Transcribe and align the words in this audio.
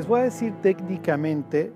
Les 0.00 0.08
voy 0.08 0.20
a 0.20 0.24
decir 0.24 0.54
técnicamente, 0.62 1.74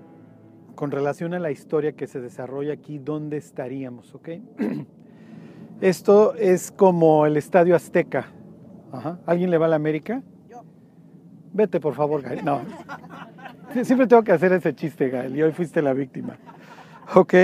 con 0.73 0.89
relación 0.89 1.35
a 1.35 1.39
la 1.39 1.51
historia 1.51 1.91
que 1.91 2.07
se 2.07 2.19
desarrolla 2.19 2.73
aquí, 2.73 2.97
dónde 2.97 3.37
estaríamos, 3.37 4.15
¿ok? 4.15 4.29
Esto 5.79 6.33
es 6.33 6.71
como 6.71 7.27
el 7.27 7.37
Estadio 7.37 7.75
Azteca. 7.75 8.25
Ajá. 8.91 9.19
¿Alguien 9.27 9.51
le 9.51 9.59
va 9.59 9.67
a 9.67 9.69
la 9.69 9.75
América? 9.75 10.23
Yo. 10.49 10.63
Vete, 11.53 11.79
por 11.79 11.93
favor, 11.93 12.23
Gael. 12.23 12.43
No. 12.43 12.61
Siempre 13.83 14.07
tengo 14.07 14.23
que 14.23 14.31
hacer 14.31 14.53
ese 14.53 14.73
chiste, 14.73 15.09
Gael, 15.09 15.35
y 15.35 15.43
hoy 15.43 15.51
fuiste 15.51 15.83
la 15.83 15.93
víctima. 15.93 16.39
Ok. 17.13 17.35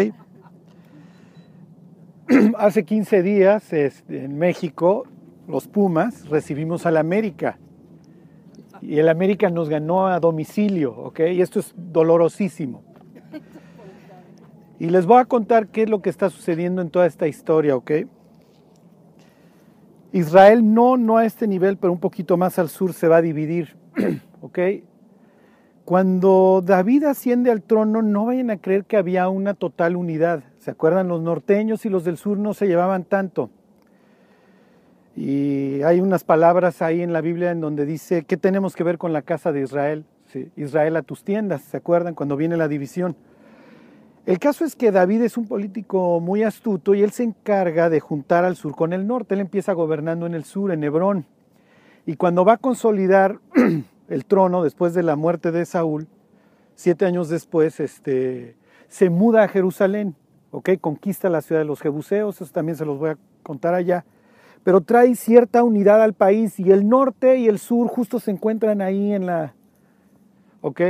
Hace 2.58 2.86
15 2.86 3.22
días 3.22 3.72
en 3.72 4.36
México, 4.36 5.04
los 5.48 5.68
Pumas 5.68 6.28
recibimos 6.28 6.88
al 6.88 6.98
América. 6.98 7.60
Y 8.82 8.98
el 8.98 9.10
América 9.10 9.50
nos 9.50 9.70
ganó 9.70 10.08
a 10.08 10.20
domicilio, 10.20 10.96
¿ok? 10.98 11.20
Y 11.32 11.42
esto 11.42 11.60
es 11.60 11.74
dolorosísimo. 11.76 12.84
Y 14.80 14.90
les 14.90 15.06
voy 15.06 15.20
a 15.20 15.26
contar 15.26 15.68
qué 15.68 15.84
es 15.84 15.90
lo 15.90 16.02
que 16.02 16.10
está 16.10 16.30
sucediendo 16.32 16.82
en 16.82 16.90
toda 16.90 17.06
esta 17.06 17.28
historia, 17.28 17.76
¿ok? 17.76 17.92
Israel 20.12 20.74
no, 20.74 20.98
no 20.98 21.18
a 21.18 21.26
este 21.26 21.48
nivel, 21.48 21.78
pero 21.78 21.94
un 21.94 22.00
poquito 22.00 22.36
más 22.36 22.58
al 22.58 22.70
sur 22.70 22.94
se 22.94 23.08
va 23.08 23.18
a 23.18 23.22
dividir, 23.22 23.78
¿ok? 24.42 24.60
Cuando 25.86 26.64
David 26.66 27.04
asciende 27.04 27.52
al 27.52 27.62
trono, 27.62 28.02
no 28.02 28.26
vayan 28.26 28.50
a 28.50 28.58
creer 28.58 28.86
que 28.86 28.98
había 28.98 29.30
una 29.30 29.54
total 29.54 29.96
unidad. 29.96 30.44
¿Se 30.60 30.72
acuerdan? 30.72 31.08
Los 31.08 31.22
norteños 31.22 31.86
y 31.86 31.90
los 31.90 32.04
del 32.04 32.18
sur 32.18 32.38
no 32.38 32.54
se 32.54 32.68
llevaban 32.68 33.04
tanto. 33.04 33.50
Y 35.16 35.82
hay 35.84 36.00
unas 36.00 36.24
palabras 36.24 36.82
ahí 36.82 37.02
en 37.02 37.12
la 37.12 37.22
Biblia 37.22 37.52
en 37.52 37.62
donde 37.62 37.86
dice, 37.86 38.24
¿qué 38.24 38.38
tenemos 38.38 38.76
que 38.76 38.84
ver 38.84 38.98
con 38.98 39.14
la 39.14 39.22
casa 39.22 39.52
de 39.52 39.62
Israel? 39.62 40.06
Israel 40.56 40.96
a 40.96 41.02
tus 41.02 41.24
tiendas, 41.24 41.62
¿se 41.62 41.78
acuerdan? 41.78 42.16
Cuando 42.16 42.38
viene 42.38 42.56
la 42.56 42.70
división. 42.70 43.16
El 44.26 44.40
caso 44.40 44.64
es 44.64 44.76
que 44.76 44.92
David 44.92 45.24
es 45.24 45.36
un 45.36 45.48
político 45.48 46.20
muy 46.20 46.44
astuto 46.44 46.94
y 46.94 47.02
él 47.02 47.12
se 47.12 47.24
encarga 47.24 47.90
de 47.90 48.00
juntar 48.00 48.46
al 48.46 48.56
sur 48.56 48.76
con 48.76 48.94
el 48.94 49.08
norte. 49.08 49.34
Él 49.34 49.42
empieza 49.42 49.74
gobernando 49.74 50.26
en 50.26 50.36
el 50.36 50.46
sur, 50.46 50.72
en 50.72 50.84
Hebrón. 50.84 51.26
Y 52.06 52.16
cuando 52.16 52.46
va 52.46 52.54
a 52.54 52.58
consolidar 52.58 53.40
el 54.08 54.26
trono 54.26 54.64
después 54.64 54.94
de 54.94 55.04
la 55.04 55.16
muerte 55.16 55.52
de 55.52 55.66
Saúl, 55.66 56.08
siete 56.76 57.06
años 57.06 57.30
después, 57.30 57.80
este, 57.80 58.56
se 58.88 59.10
muda 59.10 59.44
a 59.44 59.48
Jerusalén, 59.48 60.16
¿ok? 60.52 60.70
Conquista 60.80 61.30
la 61.30 61.42
ciudad 61.42 61.62
de 61.62 61.66
los 61.66 61.82
Jebuseos, 61.82 62.42
eso 62.42 62.54
también 62.54 62.78
se 62.78 62.86
los 62.86 63.00
voy 63.00 63.12
a 63.12 63.18
contar 63.44 63.74
allá 63.74 64.06
pero 64.64 64.82
trae 64.82 65.16
cierta 65.16 65.64
unidad 65.64 66.02
al 66.02 66.14
país 66.14 66.60
y 66.60 66.72
el 66.72 66.88
norte 66.88 67.38
y 67.38 67.48
el 67.48 67.60
sur 67.60 67.88
justo 67.88 68.20
se 68.20 68.32
encuentran 68.32 68.82
ahí 68.82 69.14
en 69.14 69.26
la, 69.26 69.54
¿ok? 70.62 70.82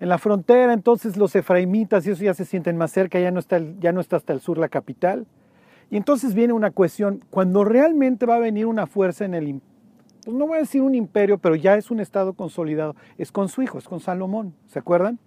En 0.00 0.08
la 0.08 0.18
frontera, 0.18 0.72
entonces 0.72 1.16
los 1.16 1.36
efraimitas 1.36 2.06
y 2.06 2.10
eso 2.10 2.24
ya 2.24 2.34
se 2.34 2.44
sienten 2.44 2.76
más 2.76 2.90
cerca, 2.90 3.20
ya 3.20 3.30
no 3.30 3.38
está, 3.38 3.60
ya 3.78 3.92
no 3.92 4.00
está 4.00 4.16
hasta 4.16 4.32
el 4.32 4.40
sur 4.40 4.58
la 4.58 4.68
capital. 4.68 5.26
Y 5.90 5.96
entonces 5.96 6.34
viene 6.34 6.52
una 6.52 6.72
cuestión, 6.72 7.22
cuando 7.30 7.64
realmente 7.64 8.26
va 8.26 8.36
a 8.36 8.40
venir 8.40 8.66
una 8.66 8.86
fuerza 8.86 9.24
en 9.24 9.34
el, 9.34 9.60
pues 10.24 10.36
no 10.36 10.46
voy 10.46 10.56
a 10.56 10.60
decir 10.60 10.82
un 10.82 10.94
imperio, 10.94 11.38
pero 11.38 11.54
ya 11.54 11.76
es 11.76 11.90
un 11.90 12.00
estado 12.00 12.32
consolidado, 12.32 12.96
es 13.18 13.30
con 13.30 13.48
su 13.48 13.62
hijo, 13.62 13.78
es 13.78 13.86
con 13.86 14.00
Salomón, 14.00 14.54
¿se 14.66 14.78
acuerdan? 14.80 15.18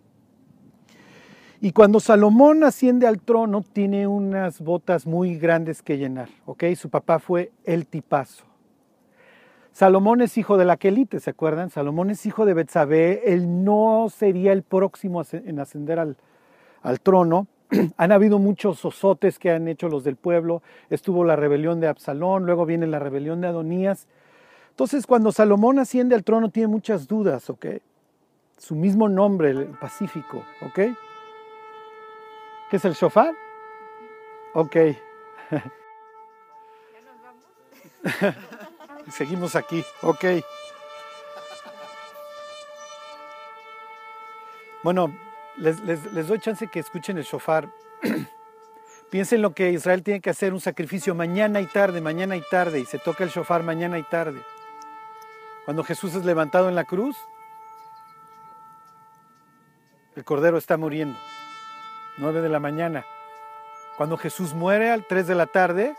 Y 1.59 1.71
cuando 1.71 1.99
Salomón 1.99 2.63
asciende 2.63 3.07
al 3.07 3.19
trono, 3.19 3.63
tiene 3.63 4.05
unas 4.05 4.61
botas 4.61 5.07
muy 5.07 5.37
grandes 5.37 5.81
que 5.81 5.97
llenar, 5.97 6.29
¿ok? 6.45 6.65
Su 6.75 6.89
papá 6.89 7.17
fue 7.17 7.51
el 7.63 7.87
tipazo. 7.87 8.45
Salomón 9.71 10.21
es 10.21 10.37
hijo 10.37 10.57
de 10.57 10.65
la 10.65 10.77
Quelite, 10.77 11.19
¿se 11.19 11.31
acuerdan? 11.31 11.69
Salomón 11.69 12.11
es 12.11 12.25
hijo 12.25 12.45
de 12.45 12.53
Betsabé, 12.53 13.33
él 13.33 13.63
no 13.63 14.07
sería 14.15 14.53
el 14.53 14.63
próximo 14.63 15.23
en 15.31 15.59
ascender 15.59 15.99
al, 15.99 16.17
al 16.83 16.99
trono. 16.99 17.47
han 17.97 18.11
habido 18.11 18.39
muchos 18.39 18.83
osotes 18.85 19.39
que 19.39 19.51
han 19.51 19.67
hecho 19.67 19.89
los 19.89 20.03
del 20.03 20.15
pueblo, 20.15 20.61
estuvo 20.89 21.23
la 21.23 21.35
rebelión 21.35 21.79
de 21.79 21.87
Absalón, 21.87 22.45
luego 22.45 22.65
viene 22.65 22.87
la 22.87 22.99
rebelión 22.99 23.41
de 23.41 23.47
Adonías. 23.47 24.07
Entonces, 24.69 25.07
cuando 25.07 25.31
Salomón 25.31 25.79
asciende 25.79 26.13
al 26.13 26.23
trono, 26.23 26.49
tiene 26.49 26.67
muchas 26.67 27.07
dudas, 27.07 27.49
¿ok? 27.49 27.65
Su 28.57 28.75
mismo 28.75 29.09
nombre, 29.09 29.49
el 29.49 29.65
Pacífico, 29.65 30.43
¿ok? 30.65 30.79
¿Qué 32.69 32.77
es 32.77 32.85
el 32.85 32.93
shofar? 32.93 33.33
Ok. 34.53 34.75
¿Ya 34.75 34.93
nos 37.05 37.21
vamos? 37.23 38.35
Seguimos 39.13 39.55
aquí, 39.55 39.85
ok. 40.01 40.25
Bueno, 44.83 45.17
les, 45.57 45.79
les, 45.81 46.27
doy 46.27 46.39
chance 46.39 46.67
que 46.67 46.79
escuchen 46.79 47.17
el 47.17 47.23
shofar. 47.23 47.69
Piensen 49.09 49.41
lo 49.41 49.53
que 49.53 49.71
Israel 49.71 50.03
tiene 50.03 50.19
que 50.19 50.29
hacer, 50.29 50.53
un 50.53 50.59
sacrificio 50.59 51.15
mañana 51.15 51.61
y 51.61 51.65
tarde, 51.67 52.01
mañana 52.01 52.35
y 52.35 52.41
tarde, 52.41 52.81
y 52.81 52.85
se 52.85 52.99
toca 52.99 53.23
el 53.23 53.29
shofar 53.29 53.63
mañana 53.63 53.97
y 53.97 54.03
tarde. 54.03 54.41
Cuando 55.63 55.85
Jesús 55.85 56.15
es 56.15 56.25
levantado 56.25 56.67
en 56.67 56.75
la 56.75 56.83
cruz, 56.83 57.17
el 60.15 60.25
cordero 60.25 60.57
está 60.57 60.75
muriendo. 60.75 61.17
9 62.17 62.41
de 62.41 62.49
la 62.49 62.59
mañana. 62.59 63.05
Cuando 63.97 64.17
Jesús 64.17 64.53
muere 64.53 64.91
al 64.91 65.05
3 65.05 65.27
de 65.27 65.35
la 65.35 65.45
tarde, 65.45 65.95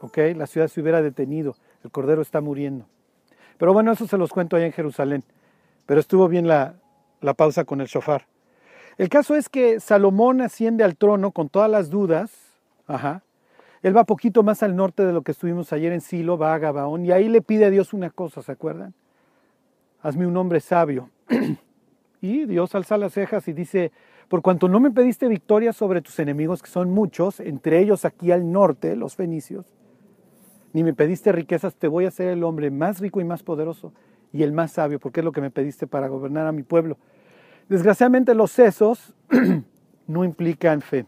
ok, 0.00 0.18
la 0.34 0.46
ciudad 0.46 0.68
se 0.68 0.80
hubiera 0.80 1.02
detenido, 1.02 1.56
el 1.84 1.90
cordero 1.90 2.22
está 2.22 2.40
muriendo. 2.40 2.86
Pero 3.58 3.72
bueno, 3.72 3.92
eso 3.92 4.06
se 4.06 4.18
los 4.18 4.30
cuento 4.30 4.56
allá 4.56 4.66
en 4.66 4.72
Jerusalén. 4.72 5.24
Pero 5.86 6.00
estuvo 6.00 6.28
bien 6.28 6.46
la, 6.46 6.74
la 7.20 7.34
pausa 7.34 7.64
con 7.64 7.80
el 7.80 7.86
shofar. 7.86 8.26
El 8.98 9.08
caso 9.08 9.36
es 9.36 9.48
que 9.48 9.80
Salomón 9.80 10.40
asciende 10.40 10.84
al 10.84 10.96
trono 10.96 11.30
con 11.30 11.48
todas 11.48 11.70
las 11.70 11.90
dudas. 11.90 12.32
Ajá. 12.86 13.22
Él 13.82 13.96
va 13.96 14.04
poquito 14.04 14.42
más 14.42 14.62
al 14.62 14.74
norte 14.74 15.04
de 15.04 15.12
lo 15.12 15.22
que 15.22 15.32
estuvimos 15.32 15.72
ayer 15.72 15.92
en 15.92 16.00
Silo, 16.00 16.38
va 16.38 16.54
a 16.54 16.58
Gabaón, 16.58 17.04
y 17.04 17.12
ahí 17.12 17.28
le 17.28 17.42
pide 17.42 17.66
a 17.66 17.70
Dios 17.70 17.92
una 17.92 18.10
cosa, 18.10 18.42
¿se 18.42 18.50
acuerdan? 18.50 18.94
Hazme 20.02 20.26
un 20.26 20.36
hombre 20.36 20.60
sabio. 20.60 21.10
Y 22.20 22.46
Dios 22.46 22.74
alza 22.74 22.96
las 22.96 23.12
cejas 23.12 23.46
y 23.48 23.52
dice, 23.52 23.92
por 24.28 24.42
cuanto 24.42 24.68
no 24.68 24.80
me 24.80 24.90
pediste 24.90 25.28
victoria 25.28 25.72
sobre 25.72 26.02
tus 26.02 26.18
enemigos, 26.18 26.62
que 26.62 26.70
son 26.70 26.90
muchos, 26.90 27.40
entre 27.40 27.80
ellos 27.80 28.04
aquí 28.04 28.32
al 28.32 28.50
norte, 28.50 28.96
los 28.96 29.14
fenicios, 29.16 29.66
ni 30.72 30.82
me 30.82 30.94
pediste 30.94 31.32
riquezas, 31.32 31.74
te 31.74 31.88
voy 31.88 32.04
a 32.04 32.08
hacer 32.08 32.28
el 32.28 32.44
hombre 32.44 32.70
más 32.70 33.00
rico 33.00 33.20
y 33.20 33.24
más 33.24 33.42
poderoso 33.42 33.92
y 34.32 34.42
el 34.42 34.52
más 34.52 34.72
sabio, 34.72 34.98
porque 34.98 35.20
es 35.20 35.24
lo 35.24 35.32
que 35.32 35.40
me 35.40 35.50
pediste 35.50 35.86
para 35.86 36.08
gobernar 36.08 36.46
a 36.46 36.52
mi 36.52 36.62
pueblo. 36.62 36.98
Desgraciadamente 37.68 38.34
los 38.34 38.50
sesos 38.50 39.14
no 40.06 40.24
implican 40.24 40.82
fe. 40.82 41.06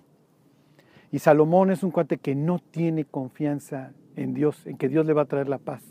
Y 1.11 1.19
Salomón 1.19 1.71
es 1.71 1.83
un 1.83 1.91
cuate 1.91 2.19
que 2.19 2.35
no 2.35 2.59
tiene 2.59 3.05
confianza 3.05 3.93
en 4.17 4.35
Dios, 4.35 4.67
en 4.67 4.77
que 4.77 4.89
Dios 4.89 5.07
le 5.07 5.13
va 5.13 5.23
a 5.23 5.27
traer 5.27 5.49
la 5.49 5.59
paz. 5.59 5.83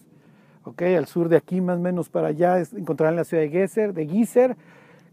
¿Ok? 0.63 0.81
Al 0.81 1.07
sur 1.07 1.29
de 1.29 1.38
aquí, 1.38 1.61
más 1.61 1.77
o 1.77 1.81
menos 1.81 2.09
para 2.09 2.27
allá, 2.27 2.59
encontrarán 2.59 3.16
la 3.16 3.23
ciudad 3.23 3.44
de 3.44 3.50
Geser, 3.50 3.94
de 3.94 4.06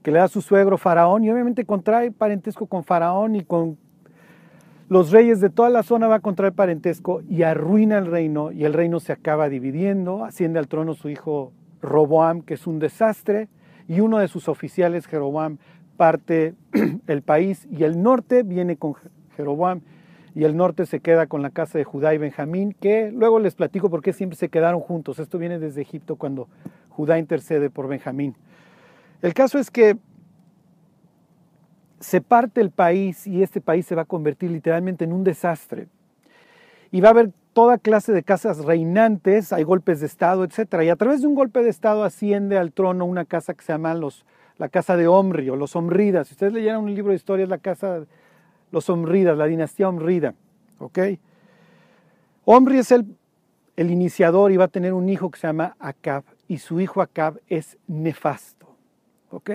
que 0.04 0.10
le 0.10 0.19
da 0.19 0.25
a 0.25 0.28
su 0.28 0.42
suegro 0.42 0.76
Faraón 0.76 1.25
y 1.25 1.31
obviamente 1.31 1.65
contrae 1.65 2.12
parentesco 2.12 2.66
con 2.66 2.84
Faraón 2.84 3.37
y 3.37 3.42
con 3.42 3.78
los 4.91 5.10
reyes 5.10 5.41
de 5.41 5.48
toda 5.48 5.70
la 5.70 5.82
zona 5.82 6.09
va 6.09 6.16
a 6.16 6.20
contraer 6.20 6.53
parentesco 6.53 7.22
y 7.26 7.42
arruina 7.42 7.97
el 7.97 8.06
reino 8.06 8.53
y 8.53 8.64
el 8.64 8.75
reino 8.75 9.00
se 9.00 9.12
acaba 9.12 9.48
dividiendo, 9.48 10.26
asciende 10.26 10.59
al 10.59 10.69
trono 10.69 10.93
su 10.93 11.09
hijo 11.09 11.53
Roboam, 11.81 12.43
que 12.43 12.53
es 12.53 12.66
un 12.66 12.81
desastre, 12.81 13.48
y 13.88 14.00
uno 14.00 14.19
de 14.19 14.28
sus 14.28 14.48
oficiales, 14.48 15.06
Jeroboam, 15.06 15.56
parte 15.97 16.54
el 17.06 17.22
país 17.22 17.67
y 17.70 17.84
el 17.84 18.02
norte 18.02 18.43
viene 18.43 18.76
con 18.76 18.96
Jeroboam 19.37 19.81
y 20.34 20.44
el 20.44 20.55
norte 20.55 20.84
se 20.84 21.00
queda 21.00 21.29
con 21.29 21.40
la 21.40 21.49
casa 21.49 21.79
de 21.79 21.84
Judá 21.84 22.12
y 22.12 22.19
Benjamín, 22.19 22.76
que 22.79 23.11
luego 23.11 23.38
les 23.38 23.55
platico 23.55 23.88
por 23.88 24.02
qué 24.02 24.12
siempre 24.12 24.37
se 24.37 24.50
quedaron 24.50 24.81
juntos. 24.81 25.19
Esto 25.19 25.38
viene 25.38 25.58
desde 25.58 25.81
Egipto 25.81 26.17
cuando 26.17 26.49
Judá 26.90 27.19
intercede 27.19 27.70
por 27.70 27.88
Benjamín. 27.88 28.37
El 29.22 29.34
caso 29.34 29.58
es 29.58 29.70
que 29.70 29.96
se 32.00 32.20
parte 32.20 32.61
el 32.61 32.70
país 32.70 33.26
y 33.26 33.43
este 33.43 33.61
país 33.61 33.87
se 33.87 33.94
va 33.94 34.02
a 34.02 34.06
convertir 34.06 34.50
literalmente 34.50 35.05
en 35.05 35.12
un 35.12 35.25
desastre. 35.25 35.88
Y 36.90 37.00
va 37.00 37.08
a 37.08 37.11
haber 37.12 37.32
toda 37.55 37.78
clase 37.78 38.12
de 38.12 38.22
casas 38.22 38.64
reinantes, 38.64 39.52
hay 39.52 39.62
golpes 39.62 40.00
de 40.00 40.06
Estado, 40.06 40.44
etc. 40.44 40.82
Y 40.82 40.90
a 40.90 40.96
través 40.96 41.22
de 41.22 41.28
un 41.28 41.34
golpe 41.34 41.62
de 41.62 41.70
Estado 41.70 42.05
asciende 42.05 42.58
al 42.58 42.72
trono 42.72 43.06
una 43.06 43.25
casa 43.25 43.55
que 43.55 43.64
se 43.64 43.72
llama 43.72 43.94
los, 43.94 44.26
la 44.58 44.69
casa 44.69 44.96
de 44.96 45.08
Omri 45.08 45.49
o 45.49 45.56
los 45.56 45.76
Omridas. 45.76 46.28
Si 46.28 46.34
ustedes 46.34 46.52
leyeran 46.52 46.82
un 46.82 46.94
libro 46.94 47.10
de 47.10 47.17
historia, 47.17 47.44
es 47.44 47.49
la 47.49 47.58
casa 47.58 48.00
de 48.00 48.06
los 48.70 48.90
Omridas, 48.90 49.38
la 49.38 49.46
dinastía 49.46 49.88
Omrida. 49.88 50.34
¿ok? 50.78 50.99
Omri 52.44 52.78
es 52.78 52.93
el, 52.93 53.06
el 53.76 53.90
iniciador 53.90 54.52
y 54.52 54.56
va 54.56 54.64
a 54.64 54.69
tener 54.69 54.93
un 54.93 55.08
hijo 55.08 55.31
que 55.31 55.38
se 55.38 55.46
llama 55.46 55.76
Acab 55.78 56.25
y 56.49 56.58
su 56.58 56.81
hijo 56.81 57.00
Acab 57.00 57.40
es 57.49 57.78
nefasto. 57.87 58.54
¿Ok? 59.34 59.50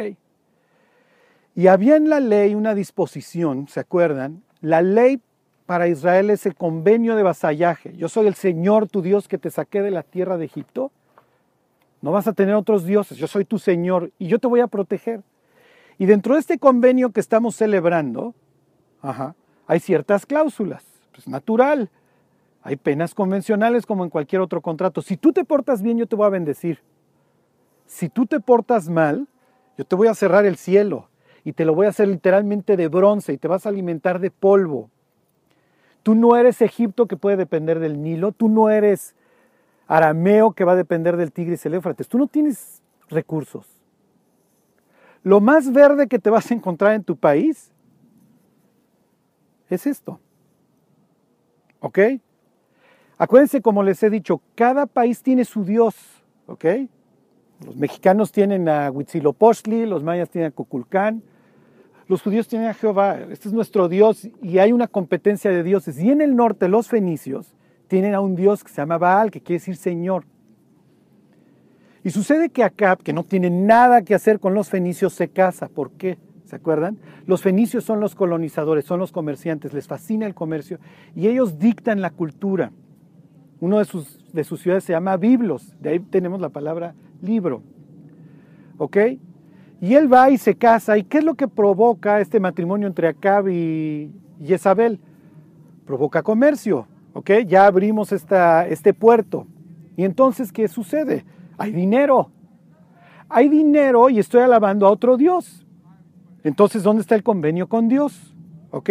Y 1.55 1.67
había 1.67 1.95
en 1.95 2.09
la 2.09 2.19
ley 2.19 2.53
una 2.53 2.75
disposición, 2.75 3.67
¿se 3.67 3.79
acuerdan? 3.79 4.43
La 4.61 4.81
ley 4.81 5.21
para 5.65 5.87
Israel 5.87 6.29
es 6.29 6.45
el 6.45 6.55
convenio 6.55 7.15
de 7.15 7.23
vasallaje. 7.23 7.95
Yo 7.95 8.09
soy 8.09 8.27
el 8.27 8.35
Señor 8.35 8.87
tu 8.89 9.01
Dios 9.01 9.27
que 9.27 9.37
te 9.37 9.49
saqué 9.49 9.81
de 9.81 9.91
la 9.91 10.03
tierra 10.03 10.37
de 10.37 10.45
Egipto. 10.45 10.91
No 12.01 12.11
vas 12.11 12.27
a 12.27 12.33
tener 12.33 12.55
otros 12.55 12.85
dioses, 12.85 13.17
yo 13.17 13.27
soy 13.27 13.45
tu 13.45 13.57
Señor 13.57 14.11
y 14.19 14.27
yo 14.27 14.39
te 14.39 14.47
voy 14.47 14.59
a 14.59 14.67
proteger. 14.67 15.21
Y 15.97 16.05
dentro 16.05 16.33
de 16.33 16.41
este 16.41 16.59
convenio 16.59 17.11
que 17.11 17.19
estamos 17.19 17.55
celebrando, 17.55 18.33
hay 19.67 19.79
ciertas 19.79 20.25
cláusulas, 20.25 20.83
es 21.17 21.27
natural. 21.27 21.89
Hay 22.63 22.75
penas 22.75 23.13
convencionales 23.13 23.85
como 23.85 24.03
en 24.03 24.09
cualquier 24.09 24.41
otro 24.41 24.61
contrato. 24.61 25.01
Si 25.01 25.15
tú 25.15 25.31
te 25.31 25.45
portas 25.45 25.81
bien, 25.81 25.97
yo 25.97 26.05
te 26.05 26.17
voy 26.17 26.25
a 26.25 26.29
bendecir. 26.29 26.81
Si 27.85 28.09
tú 28.09 28.25
te 28.25 28.39
portas 28.39 28.89
mal, 28.89 29.27
yo 29.79 29.85
te 29.85 29.95
voy 29.95 30.09
a 30.09 30.13
cerrar 30.13 30.45
el 30.45 30.57
cielo 30.57 31.07
y 31.45 31.53
te 31.53 31.63
lo 31.63 31.73
voy 31.73 31.85
a 31.85 31.89
hacer 31.91 32.09
literalmente 32.09 32.75
de 32.75 32.89
bronce 32.89 33.31
y 33.31 33.37
te 33.37 33.47
vas 33.47 33.65
a 33.65 33.69
alimentar 33.69 34.19
de 34.19 34.29
polvo. 34.29 34.89
Tú 36.03 36.15
no 36.15 36.35
eres 36.35 36.61
Egipto 36.61 37.07
que 37.07 37.15
puede 37.15 37.37
depender 37.37 37.79
del 37.79 38.01
Nilo, 38.01 38.33
tú 38.33 38.49
no 38.49 38.69
eres 38.69 39.15
arameo 39.87 40.51
que 40.51 40.65
va 40.65 40.73
a 40.73 40.75
depender 40.75 41.15
del 41.15 41.31
Tigris 41.31 41.63
y 41.63 41.69
el 41.69 41.75
Éufrates, 41.75 42.09
tú 42.09 42.17
no 42.17 42.27
tienes 42.27 42.83
recursos. 43.07 43.67
Lo 45.23 45.39
más 45.39 45.71
verde 45.71 46.09
que 46.09 46.19
te 46.19 46.29
vas 46.29 46.51
a 46.51 46.55
encontrar 46.55 46.91
en 46.95 47.05
tu 47.05 47.15
país 47.15 47.71
es 49.69 49.87
esto. 49.87 50.19
¿Ok? 51.79 51.99
Acuérdense, 53.17 53.61
como 53.61 53.81
les 53.81 54.03
he 54.03 54.09
dicho, 54.09 54.41
cada 54.55 54.87
país 54.87 55.23
tiene 55.23 55.45
su 55.45 55.63
Dios. 55.63 55.95
¿Ok? 56.47 56.65
Los 57.65 57.75
mexicanos 57.75 58.31
tienen 58.31 58.69
a 58.69 58.89
Huitzilopochtli, 58.89 59.85
los 59.85 60.03
mayas 60.03 60.29
tienen 60.29 60.51
a 60.51 60.55
Cuculcán, 60.55 61.21
los 62.07 62.21
judíos 62.21 62.47
tienen 62.47 62.69
a 62.69 62.73
Jehová. 62.73 63.19
Este 63.29 63.49
es 63.49 63.53
nuestro 63.53 63.89
Dios 63.89 64.27
y 64.41 64.59
hay 64.59 64.71
una 64.71 64.87
competencia 64.87 65.51
de 65.51 65.63
dioses. 65.63 65.99
Y 65.99 66.09
en 66.09 66.21
el 66.21 66.35
norte, 66.35 66.67
los 66.69 66.87
fenicios 66.87 67.53
tienen 67.87 68.15
a 68.15 68.21
un 68.21 68.35
Dios 68.35 68.63
que 68.63 68.69
se 68.69 68.77
llama 68.77 68.97
Baal, 68.97 69.29
que 69.29 69.41
quiere 69.41 69.59
decir 69.59 69.75
Señor. 69.75 70.23
Y 72.03 72.11
sucede 72.11 72.49
que 72.49 72.63
Acab, 72.63 73.03
que 73.03 73.13
no 73.13 73.23
tiene 73.23 73.49
nada 73.49 74.03
que 74.03 74.15
hacer 74.15 74.39
con 74.39 74.53
los 74.53 74.69
fenicios, 74.69 75.13
se 75.13 75.27
casa. 75.27 75.67
¿Por 75.67 75.91
qué? 75.91 76.17
¿Se 76.45 76.55
acuerdan? 76.55 76.97
Los 77.27 77.43
fenicios 77.43 77.83
son 77.83 77.99
los 77.99 78.15
colonizadores, 78.15 78.85
son 78.85 78.99
los 78.99 79.11
comerciantes, 79.11 79.73
les 79.73 79.87
fascina 79.87 80.25
el 80.25 80.33
comercio 80.33 80.79
y 81.15 81.27
ellos 81.27 81.59
dictan 81.59 82.01
la 82.01 82.09
cultura. 82.09 82.71
Uno 83.59 83.77
de 83.77 83.85
sus, 83.85 84.33
de 84.33 84.43
sus 84.43 84.61
ciudades 84.61 84.85
se 84.85 84.93
llama 84.93 85.17
Biblos, 85.17 85.75
de 85.79 85.89
ahí 85.89 85.99
tenemos 85.99 86.41
la 86.41 86.49
palabra 86.49 86.95
libro. 87.21 87.61
¿Ok? 88.77 88.97
Y 89.81 89.93
él 89.93 90.11
va 90.11 90.29
y 90.29 90.37
se 90.37 90.55
casa. 90.55 90.97
¿Y 90.97 91.03
qué 91.03 91.19
es 91.19 91.23
lo 91.23 91.35
que 91.35 91.47
provoca 91.47 92.19
este 92.19 92.39
matrimonio 92.39 92.87
entre 92.87 93.07
Acab 93.07 93.47
y 93.47 94.11
Jezabel? 94.43 94.99
Provoca 95.85 96.21
comercio. 96.21 96.87
¿Ok? 97.13 97.31
Ya 97.47 97.65
abrimos 97.65 98.11
este 98.11 98.93
puerto. 98.93 99.47
Y 99.95 100.05
entonces, 100.05 100.51
¿qué 100.51 100.67
sucede? 100.67 101.25
Hay 101.57 101.71
dinero. 101.71 102.31
Hay 103.27 103.49
dinero 103.49 104.09
y 104.09 104.19
estoy 104.19 104.41
alabando 104.41 104.87
a 104.87 104.91
otro 104.91 105.17
Dios. 105.17 105.65
Entonces, 106.43 106.83
¿dónde 106.83 107.01
está 107.01 107.15
el 107.15 107.23
convenio 107.23 107.67
con 107.67 107.87
Dios? 107.89 108.33
¿Ok? 108.71 108.89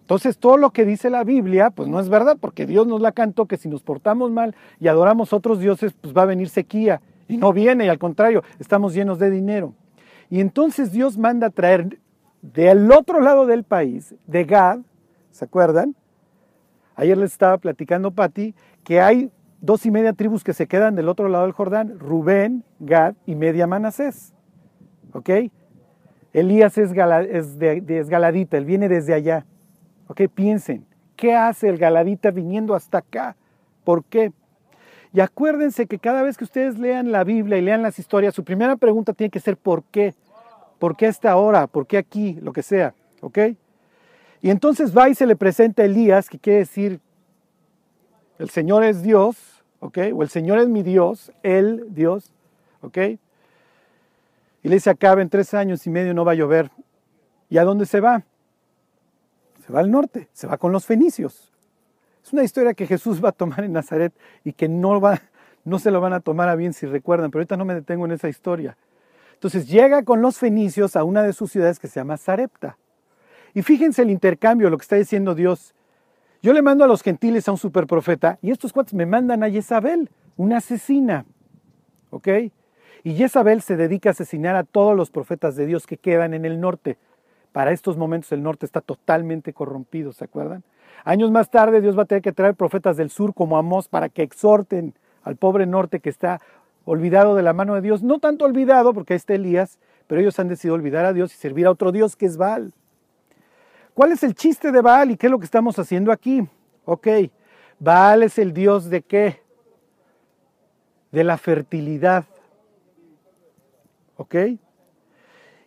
Entonces, 0.00 0.38
todo 0.38 0.56
lo 0.56 0.70
que 0.70 0.86
dice 0.86 1.10
la 1.10 1.22
Biblia, 1.24 1.70
pues 1.70 1.88
no 1.88 2.00
es 2.00 2.08
verdad, 2.08 2.38
porque 2.40 2.64
Dios 2.66 2.86
nos 2.86 3.02
la 3.02 3.12
cantó 3.12 3.44
que 3.44 3.58
si 3.58 3.68
nos 3.68 3.82
portamos 3.82 4.30
mal 4.30 4.56
y 4.80 4.88
adoramos 4.88 5.34
otros 5.34 5.60
dioses, 5.60 5.92
pues 5.92 6.16
va 6.16 6.22
a 6.22 6.26
venir 6.26 6.48
sequía. 6.48 7.02
Y 7.28 7.36
no 7.36 7.52
viene, 7.52 7.84
y 7.84 7.88
al 7.88 7.98
contrario, 7.98 8.42
estamos 8.58 8.94
llenos 8.94 9.18
de 9.18 9.30
dinero. 9.30 9.74
Y 10.30 10.40
entonces 10.40 10.92
Dios 10.92 11.18
manda 11.18 11.50
traer 11.50 11.98
del 12.42 12.90
otro 12.90 13.20
lado 13.20 13.46
del 13.46 13.64
país, 13.64 14.14
de 14.26 14.44
Gad, 14.44 14.80
¿se 15.30 15.44
acuerdan? 15.44 15.94
Ayer 16.94 17.16
les 17.16 17.32
estaba 17.32 17.58
platicando, 17.58 18.10
Patti, 18.10 18.54
que 18.82 19.00
hay 19.00 19.30
dos 19.60 19.86
y 19.86 19.90
media 19.90 20.12
tribus 20.12 20.44
que 20.44 20.52
se 20.52 20.66
quedan 20.66 20.94
del 20.94 21.08
otro 21.08 21.28
lado 21.28 21.44
del 21.44 21.52
Jordán, 21.52 21.98
Rubén, 21.98 22.64
Gad 22.80 23.14
y 23.26 23.34
media 23.34 23.66
Manasés. 23.66 24.32
¿Ok? 25.12 25.30
Elías 26.32 26.78
es, 26.78 26.90
de, 26.92 28.04
Galadita, 28.08 28.56
él 28.56 28.64
viene 28.64 28.88
desde 28.88 29.14
allá. 29.14 29.46
Ok, 30.06 30.22
piensen, 30.34 30.86
¿qué 31.16 31.34
hace 31.34 31.68
el 31.68 31.78
Galadita 31.78 32.30
viniendo 32.30 32.74
hasta 32.74 32.98
acá? 32.98 33.36
¿Por 33.84 34.04
qué? 34.04 34.32
Y 35.12 35.20
acuérdense 35.20 35.86
que 35.86 35.98
cada 35.98 36.22
vez 36.22 36.36
que 36.36 36.44
ustedes 36.44 36.78
lean 36.78 37.12
la 37.12 37.24
Biblia 37.24 37.58
y 37.58 37.62
lean 37.62 37.82
las 37.82 37.98
historias, 37.98 38.34
su 38.34 38.44
primera 38.44 38.76
pregunta 38.76 39.12
tiene 39.12 39.30
que 39.30 39.40
ser 39.40 39.56
¿por 39.56 39.82
qué? 39.84 40.14
¿Por 40.78 40.96
qué 40.96 41.06
esta 41.06 41.36
hora? 41.36 41.66
¿Por 41.66 41.86
qué 41.86 41.98
aquí? 41.98 42.38
Lo 42.40 42.52
que 42.52 42.62
sea. 42.62 42.94
¿Ok? 43.20 43.38
Y 44.40 44.50
entonces 44.50 44.96
va 44.96 45.08
y 45.08 45.14
se 45.14 45.26
le 45.26 45.34
presenta 45.34 45.82
a 45.82 45.86
Elías, 45.86 46.28
que 46.28 46.38
quiere 46.38 46.60
decir, 46.60 47.00
el 48.38 48.50
Señor 48.50 48.84
es 48.84 49.02
Dios, 49.02 49.64
¿ok? 49.80 49.98
O 50.14 50.22
el 50.22 50.28
Señor 50.28 50.58
es 50.58 50.68
mi 50.68 50.82
Dios, 50.82 51.32
Él 51.42 51.86
Dios, 51.90 52.32
¿ok? 52.82 52.98
Y 54.62 54.68
le 54.68 54.74
dice 54.74 54.90
acá, 54.90 55.12
en 55.14 55.28
tres 55.28 55.54
años 55.54 55.86
y 55.86 55.90
medio 55.90 56.14
no 56.14 56.24
va 56.24 56.32
a 56.32 56.36
llover. 56.36 56.70
¿Y 57.48 57.58
a 57.58 57.64
dónde 57.64 57.86
se 57.86 58.00
va? 58.00 58.22
Se 59.66 59.72
va 59.72 59.80
al 59.80 59.90
norte, 59.90 60.28
se 60.32 60.46
va 60.46 60.56
con 60.56 60.72
los 60.72 60.86
fenicios. 60.86 61.47
Es 62.28 62.34
una 62.34 62.44
historia 62.44 62.74
que 62.74 62.86
Jesús 62.86 63.24
va 63.24 63.30
a 63.30 63.32
tomar 63.32 63.64
en 63.64 63.72
Nazaret 63.72 64.12
y 64.44 64.52
que 64.52 64.68
no, 64.68 65.00
se 65.78 65.90
lo 65.90 66.00
van 66.02 66.12
a 66.12 66.20
tomar 66.20 66.50
a 66.50 66.56
bien 66.56 66.74
si 66.74 66.84
recuerdan, 66.84 67.30
pero 67.30 67.40
ahorita 67.40 67.56
no 67.56 67.64
me 67.64 67.72
detengo 67.72 68.04
en 68.04 68.12
esa 68.12 68.28
historia. 68.28 68.76
Entonces 69.32 69.66
llega 69.66 70.02
con 70.02 70.20
los 70.20 70.36
fenicios 70.36 70.94
a 70.94 71.04
una 71.04 71.22
de 71.22 71.32
sus 71.32 71.50
ciudades 71.50 71.78
que 71.78 71.88
se 71.88 72.00
llama 72.00 72.18
Sarepta. 72.18 72.76
Y 73.54 73.62
fíjense 73.62 74.02
el 74.02 74.10
intercambio, 74.10 74.68
lo 74.68 74.76
que 74.76 74.82
está 74.82 74.96
diciendo 74.96 75.34
Dios. 75.34 75.74
Yo 76.42 76.52
le 76.52 76.60
mando 76.60 76.84
a 76.84 76.86
los 76.86 77.02
gentiles 77.02 77.48
a 77.48 77.52
un 77.52 77.56
superprofeta 77.56 78.38
y 78.42 78.50
estos 78.50 78.74
cuates 78.74 78.92
me 78.92 79.06
mandan 79.06 79.42
a 79.42 79.48
Jezabel, 79.48 80.10
una 80.36 80.58
asesina. 80.58 81.24
¿Ok? 82.10 82.28
Y 83.04 83.14
Jezabel 83.14 83.62
se 83.62 83.78
dedica 83.78 84.10
a 84.10 84.12
asesinar 84.12 84.54
a 84.54 84.64
todos 84.64 84.94
los 84.94 85.08
profetas 85.10 85.56
de 85.56 85.64
Dios 85.64 85.86
que 85.86 85.96
quedan 85.96 86.34
en 86.34 86.44
el 86.44 86.60
norte. 86.60 86.98
Para 87.52 87.72
estos 87.72 87.96
momentos 87.96 88.32
el 88.32 88.42
norte 88.42 88.66
está 88.66 88.82
totalmente 88.82 89.54
corrompido, 89.54 90.12
¿se 90.12 90.24
acuerdan? 90.24 90.62
Años 91.04 91.30
más 91.30 91.50
tarde 91.50 91.80
Dios 91.80 91.96
va 91.96 92.02
a 92.02 92.06
tener 92.06 92.22
que 92.22 92.32
traer 92.32 92.54
profetas 92.54 92.96
del 92.96 93.10
sur 93.10 93.34
como 93.34 93.56
Amós 93.56 93.88
para 93.88 94.08
que 94.08 94.22
exhorten 94.22 94.94
al 95.22 95.36
pobre 95.36 95.66
norte 95.66 96.00
que 96.00 96.10
está 96.10 96.40
olvidado 96.84 97.34
de 97.34 97.42
la 97.42 97.52
mano 97.52 97.74
de 97.74 97.80
Dios. 97.80 98.02
No 98.02 98.18
tanto 98.18 98.44
olvidado, 98.44 98.94
porque 98.94 99.12
ahí 99.12 99.18
está 99.18 99.34
Elías, 99.34 99.78
pero 100.06 100.20
ellos 100.20 100.38
han 100.38 100.48
decidido 100.48 100.74
olvidar 100.74 101.04
a 101.04 101.12
Dios 101.12 101.34
y 101.34 101.36
servir 101.36 101.66
a 101.66 101.70
otro 101.70 101.92
Dios 101.92 102.16
que 102.16 102.26
es 102.26 102.36
Baal. 102.36 102.72
¿Cuál 103.94 104.12
es 104.12 104.22
el 104.22 104.34
chiste 104.34 104.72
de 104.72 104.80
Baal 104.80 105.10
y 105.10 105.16
qué 105.16 105.26
es 105.26 105.30
lo 105.30 105.38
que 105.38 105.44
estamos 105.44 105.78
haciendo 105.78 106.12
aquí? 106.12 106.46
Ok, 106.84 107.08
Baal 107.78 108.22
es 108.22 108.38
el 108.38 108.52
Dios 108.52 108.88
de 108.88 109.02
qué? 109.02 109.42
De 111.12 111.24
la 111.24 111.36
fertilidad. 111.36 112.24
¿Ok? 114.16 114.34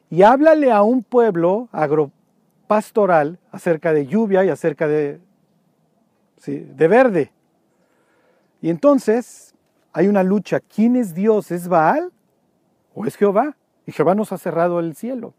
Y 0.09 0.23
háblale 0.23 0.71
a 0.71 0.81
un 0.81 1.03
pueblo 1.03 1.69
agropastoral 2.71 3.37
acerca 3.51 3.93
de 3.93 4.07
lluvia 4.07 4.45
y 4.45 4.49
acerca 4.49 4.87
de, 4.87 5.19
de 6.45 6.87
verde. 6.87 7.31
Y 8.61 8.69
entonces 8.69 9.53
hay 9.91 10.07
una 10.07 10.23
lucha. 10.23 10.59
¿Quién 10.59 10.95
es 10.95 11.13
Dios? 11.13 11.51
¿Es 11.51 11.67
Baal 11.67 12.11
o 12.95 13.05
es 13.05 13.15
Jehová? 13.15 13.57
Y 13.85 13.91
Jehová 13.91 14.15
nos 14.15 14.31
ha 14.31 14.37
cerrado 14.37 14.79
el 14.79 14.95
cielo. 14.95 15.33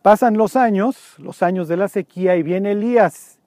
Pasan 0.00 0.36
los 0.36 0.56
años, 0.56 1.14
los 1.18 1.42
años 1.42 1.68
de 1.68 1.76
la 1.76 1.88
sequía, 1.88 2.36
y 2.36 2.42
viene 2.42 2.72
Elías. 2.72 3.38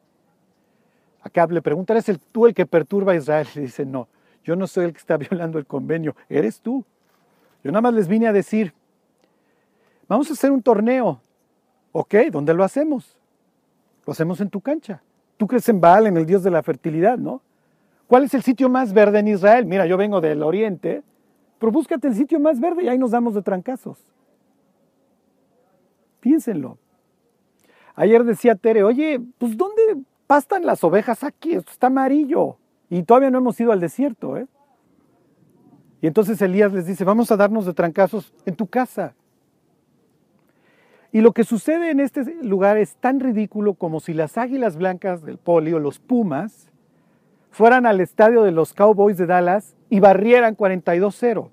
Acá 1.21 1.47
le 1.47 1.61
pregunta, 1.61 1.93
¿eres 1.93 2.09
el, 2.09 2.19
tú 2.19 2.45
el 2.45 2.53
que 2.53 2.65
perturba 2.65 3.13
a 3.13 3.15
Israel? 3.15 3.47
Le 3.55 3.61
dice, 3.61 3.85
no, 3.85 4.07
yo 4.43 4.55
no 4.55 4.67
soy 4.67 4.85
el 4.85 4.91
que 4.91 4.97
está 4.97 5.17
violando 5.29 5.59
el 5.59 5.65
convenio, 5.65 6.15
eres 6.29 6.59
tú. 6.59 6.83
Yo 7.63 7.71
nada 7.71 7.81
más 7.81 7.93
les 7.93 8.07
vine 8.07 8.27
a 8.27 8.33
decir, 8.33 8.73
vamos 10.07 10.29
a 10.29 10.33
hacer 10.33 10.51
un 10.51 10.63
torneo. 10.63 11.21
Ok, 11.91 12.15
¿dónde 12.31 12.53
lo 12.53 12.63
hacemos? 12.63 13.17
Lo 14.05 14.11
hacemos 14.11 14.41
en 14.41 14.49
tu 14.49 14.61
cancha. 14.61 15.01
Tú 15.37 15.47
crees 15.47 15.67
en 15.69 15.81
Baal, 15.81 16.07
en 16.07 16.17
el 16.17 16.25
Dios 16.25 16.43
de 16.43 16.51
la 16.51 16.63
fertilidad, 16.63 17.17
¿no? 17.17 17.41
¿Cuál 18.07 18.23
es 18.25 18.33
el 18.33 18.43
sitio 18.43 18.69
más 18.69 18.93
verde 18.93 19.19
en 19.19 19.27
Israel? 19.27 19.65
Mira, 19.65 19.85
yo 19.85 19.97
vengo 19.97 20.21
del 20.21 20.43
oriente, 20.43 21.03
pero 21.59 21.71
búscate 21.71 22.07
el 22.07 22.15
sitio 22.15 22.39
más 22.39 22.59
verde 22.59 22.83
y 22.83 22.87
ahí 22.89 22.97
nos 22.97 23.11
damos 23.11 23.33
de 23.33 23.41
trancazos. 23.41 23.97
Piénsenlo. 26.19 26.77
Ayer 27.95 28.23
decía 28.23 28.55
Tere, 28.55 28.83
oye, 28.83 29.21
pues 29.37 29.57
¿dónde 29.57 29.81
pastan 30.27 30.65
las 30.65 30.83
ovejas 30.83 31.23
aquí? 31.23 31.53
Esto 31.53 31.71
está 31.71 31.87
amarillo. 31.87 32.57
Y 32.89 33.03
todavía 33.03 33.31
no 33.31 33.37
hemos 33.37 33.59
ido 33.59 33.71
al 33.71 33.79
desierto, 33.79 34.37
¿eh? 34.37 34.47
Y 36.01 36.07
entonces 36.07 36.41
Elías 36.41 36.73
les 36.73 36.85
dice, 36.85 37.03
vamos 37.03 37.31
a 37.31 37.37
darnos 37.37 37.65
de 37.65 37.73
trancazos 37.73 38.33
en 38.45 38.55
tu 38.55 38.67
casa. 38.67 39.13
Y 41.11 41.21
lo 41.21 41.33
que 41.33 41.43
sucede 41.43 41.91
en 41.91 41.99
este 41.99 42.23
lugar 42.41 42.77
es 42.77 42.95
tan 42.95 43.19
ridículo 43.19 43.73
como 43.73 43.99
si 43.99 44.13
las 44.13 44.37
águilas 44.37 44.77
blancas 44.77 45.23
del 45.23 45.37
polio, 45.37 45.77
los 45.79 45.99
Pumas, 45.99 46.69
fueran 47.49 47.85
al 47.85 47.99
estadio 47.99 48.43
de 48.43 48.51
los 48.51 48.73
Cowboys 48.73 49.17
de 49.17 49.25
Dallas 49.25 49.75
y 49.89 49.99
barrieran 49.99 50.55
42-0. 50.55 51.49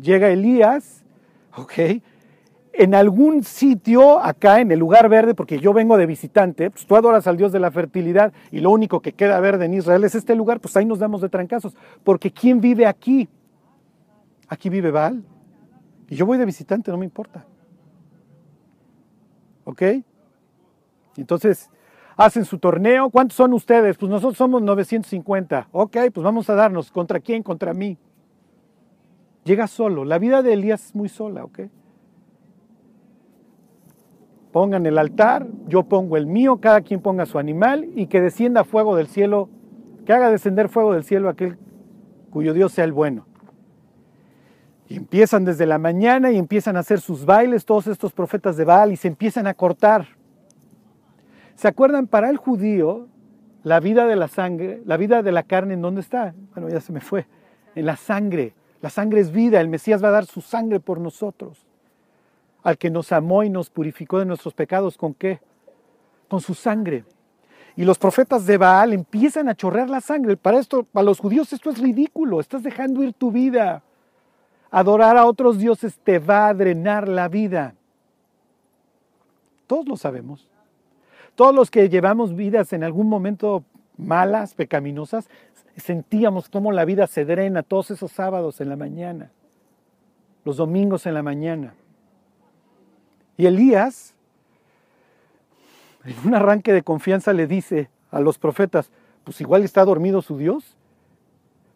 Llega 0.00 0.28
Elías, 0.28 1.04
¿ok? 1.56 2.02
En 2.72 2.96
algún 2.96 3.44
sitio 3.44 4.18
acá 4.18 4.60
en 4.60 4.72
el 4.72 4.80
lugar 4.80 5.08
verde, 5.08 5.34
porque 5.34 5.60
yo 5.60 5.72
vengo 5.72 5.96
de 5.96 6.06
visitante, 6.06 6.72
pues 6.72 6.84
tú 6.84 6.96
adoras 6.96 7.28
al 7.28 7.36
Dios 7.36 7.52
de 7.52 7.60
la 7.60 7.70
fertilidad 7.70 8.32
y 8.50 8.58
lo 8.58 8.72
único 8.72 9.00
que 9.00 9.12
queda 9.12 9.38
verde 9.38 9.66
en 9.66 9.74
Israel 9.74 10.02
es 10.02 10.16
este 10.16 10.34
lugar, 10.34 10.58
pues 10.58 10.76
ahí 10.76 10.84
nos 10.84 10.98
damos 10.98 11.20
de 11.20 11.28
trancazos. 11.28 11.76
Porque 12.02 12.32
¿quién 12.32 12.60
vive 12.60 12.86
aquí? 12.86 13.28
Aquí 14.48 14.68
vive 14.68 14.90
Baal. 14.90 15.22
Y 16.08 16.16
yo 16.16 16.26
voy 16.26 16.38
de 16.38 16.44
visitante, 16.44 16.90
no 16.90 16.98
me 16.98 17.04
importa. 17.04 17.46
¿Ok? 19.64 19.82
Entonces, 21.16 21.70
hacen 22.16 22.44
su 22.44 22.58
torneo. 22.58 23.10
¿Cuántos 23.10 23.36
son 23.36 23.52
ustedes? 23.52 23.96
Pues 23.96 24.10
nosotros 24.10 24.36
somos 24.36 24.62
950. 24.62 25.68
Ok, 25.72 25.96
pues 26.12 26.24
vamos 26.24 26.48
a 26.50 26.54
darnos. 26.54 26.90
¿Contra 26.90 27.20
quién? 27.20 27.42
Contra 27.42 27.72
mí. 27.74 27.98
Llega 29.44 29.66
solo. 29.66 30.04
La 30.04 30.18
vida 30.18 30.42
de 30.42 30.54
Elías 30.54 30.86
es 30.86 30.94
muy 30.94 31.08
sola, 31.08 31.44
¿ok? 31.44 31.60
Pongan 34.52 34.86
el 34.86 34.98
altar, 34.98 35.48
yo 35.66 35.82
pongo 35.82 36.16
el 36.16 36.26
mío, 36.26 36.58
cada 36.60 36.80
quien 36.82 37.00
ponga 37.00 37.26
su 37.26 37.38
animal 37.38 37.88
y 37.96 38.06
que 38.06 38.20
descienda 38.20 38.62
fuego 38.62 38.94
del 38.94 39.08
cielo, 39.08 39.48
que 40.06 40.12
haga 40.12 40.30
descender 40.30 40.68
fuego 40.68 40.92
del 40.92 41.02
cielo 41.02 41.28
aquel 41.28 41.58
cuyo 42.30 42.54
Dios 42.54 42.72
sea 42.72 42.84
el 42.84 42.92
bueno. 42.92 43.26
Y 44.88 44.96
empiezan 44.96 45.44
desde 45.44 45.66
la 45.66 45.78
mañana 45.78 46.30
y 46.30 46.36
empiezan 46.36 46.76
a 46.76 46.80
hacer 46.80 47.00
sus 47.00 47.24
bailes 47.24 47.64
todos 47.64 47.86
estos 47.86 48.12
profetas 48.12 48.56
de 48.56 48.64
Baal 48.64 48.92
y 48.92 48.96
se 48.96 49.08
empiezan 49.08 49.46
a 49.46 49.54
cortar. 49.54 50.06
¿Se 51.54 51.68
acuerdan? 51.68 52.06
Para 52.06 52.30
el 52.30 52.36
judío, 52.36 53.08
la 53.62 53.80
vida 53.80 54.06
de 54.06 54.16
la 54.16 54.28
sangre, 54.28 54.82
la 54.84 54.96
vida 54.96 55.22
de 55.22 55.32
la 55.32 55.42
carne, 55.42 55.74
¿en 55.74 55.82
dónde 55.82 56.02
está? 56.02 56.34
Bueno, 56.54 56.68
ya 56.68 56.80
se 56.80 56.92
me 56.92 57.00
fue. 57.00 57.26
En 57.74 57.86
la 57.86 57.96
sangre. 57.96 58.54
La 58.82 58.90
sangre 58.90 59.20
es 59.20 59.32
vida. 59.32 59.60
El 59.60 59.68
Mesías 59.68 60.04
va 60.04 60.08
a 60.08 60.12
dar 60.12 60.26
su 60.26 60.42
sangre 60.42 60.80
por 60.80 61.00
nosotros. 61.00 61.64
Al 62.62 62.76
que 62.76 62.90
nos 62.90 63.12
amó 63.12 63.42
y 63.42 63.50
nos 63.50 63.70
purificó 63.70 64.18
de 64.18 64.26
nuestros 64.26 64.52
pecados, 64.52 64.98
¿con 64.98 65.14
qué? 65.14 65.40
Con 66.28 66.40
su 66.40 66.54
sangre. 66.54 67.04
Y 67.76 67.84
los 67.84 67.98
profetas 67.98 68.46
de 68.46 68.58
Baal 68.58 68.92
empiezan 68.92 69.48
a 69.48 69.54
chorrear 69.54 69.88
la 69.88 70.00
sangre. 70.00 70.36
Para 70.36 70.58
esto, 70.58 70.84
para 70.84 71.04
los 71.04 71.18
judíos 71.18 71.52
esto 71.52 71.70
es 71.70 71.78
ridículo. 71.78 72.40
Estás 72.40 72.62
dejando 72.62 73.02
ir 73.02 73.14
tu 73.14 73.32
vida. 73.32 73.82
Adorar 74.76 75.16
a 75.16 75.26
otros 75.26 75.58
dioses 75.58 76.00
te 76.02 76.18
va 76.18 76.48
a 76.48 76.52
drenar 76.52 77.06
la 77.06 77.28
vida. 77.28 77.76
Todos 79.68 79.86
lo 79.86 79.96
sabemos. 79.96 80.48
Todos 81.36 81.54
los 81.54 81.70
que 81.70 81.88
llevamos 81.88 82.34
vidas 82.34 82.72
en 82.72 82.82
algún 82.82 83.08
momento 83.08 83.62
malas, 83.96 84.54
pecaminosas, 84.54 85.28
sentíamos 85.76 86.48
cómo 86.48 86.72
la 86.72 86.84
vida 86.84 87.06
se 87.06 87.24
drena 87.24 87.62
todos 87.62 87.92
esos 87.92 88.10
sábados 88.10 88.60
en 88.60 88.68
la 88.68 88.74
mañana, 88.74 89.30
los 90.44 90.56
domingos 90.56 91.06
en 91.06 91.14
la 91.14 91.22
mañana. 91.22 91.74
Y 93.36 93.46
Elías, 93.46 94.16
en 96.04 96.16
un 96.26 96.34
arranque 96.34 96.72
de 96.72 96.82
confianza, 96.82 97.32
le 97.32 97.46
dice 97.46 97.90
a 98.10 98.18
los 98.18 98.38
profetas, 98.38 98.90
pues 99.22 99.40
igual 99.40 99.62
está 99.62 99.84
dormido 99.84 100.20
su 100.20 100.36
Dios, 100.36 100.76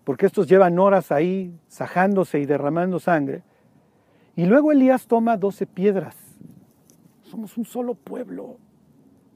porque 0.08 0.24
estos 0.24 0.48
llevan 0.48 0.78
horas 0.78 1.12
ahí 1.12 1.54
sajándose 1.68 2.40
y 2.40 2.46
derramando 2.46 2.98
sangre. 2.98 3.42
Y 4.36 4.46
luego 4.46 4.72
Elías 4.72 5.06
toma 5.06 5.36
doce 5.36 5.66
piedras. 5.66 6.16
Somos 7.24 7.58
un 7.58 7.66
solo 7.66 7.92
pueblo 7.92 8.56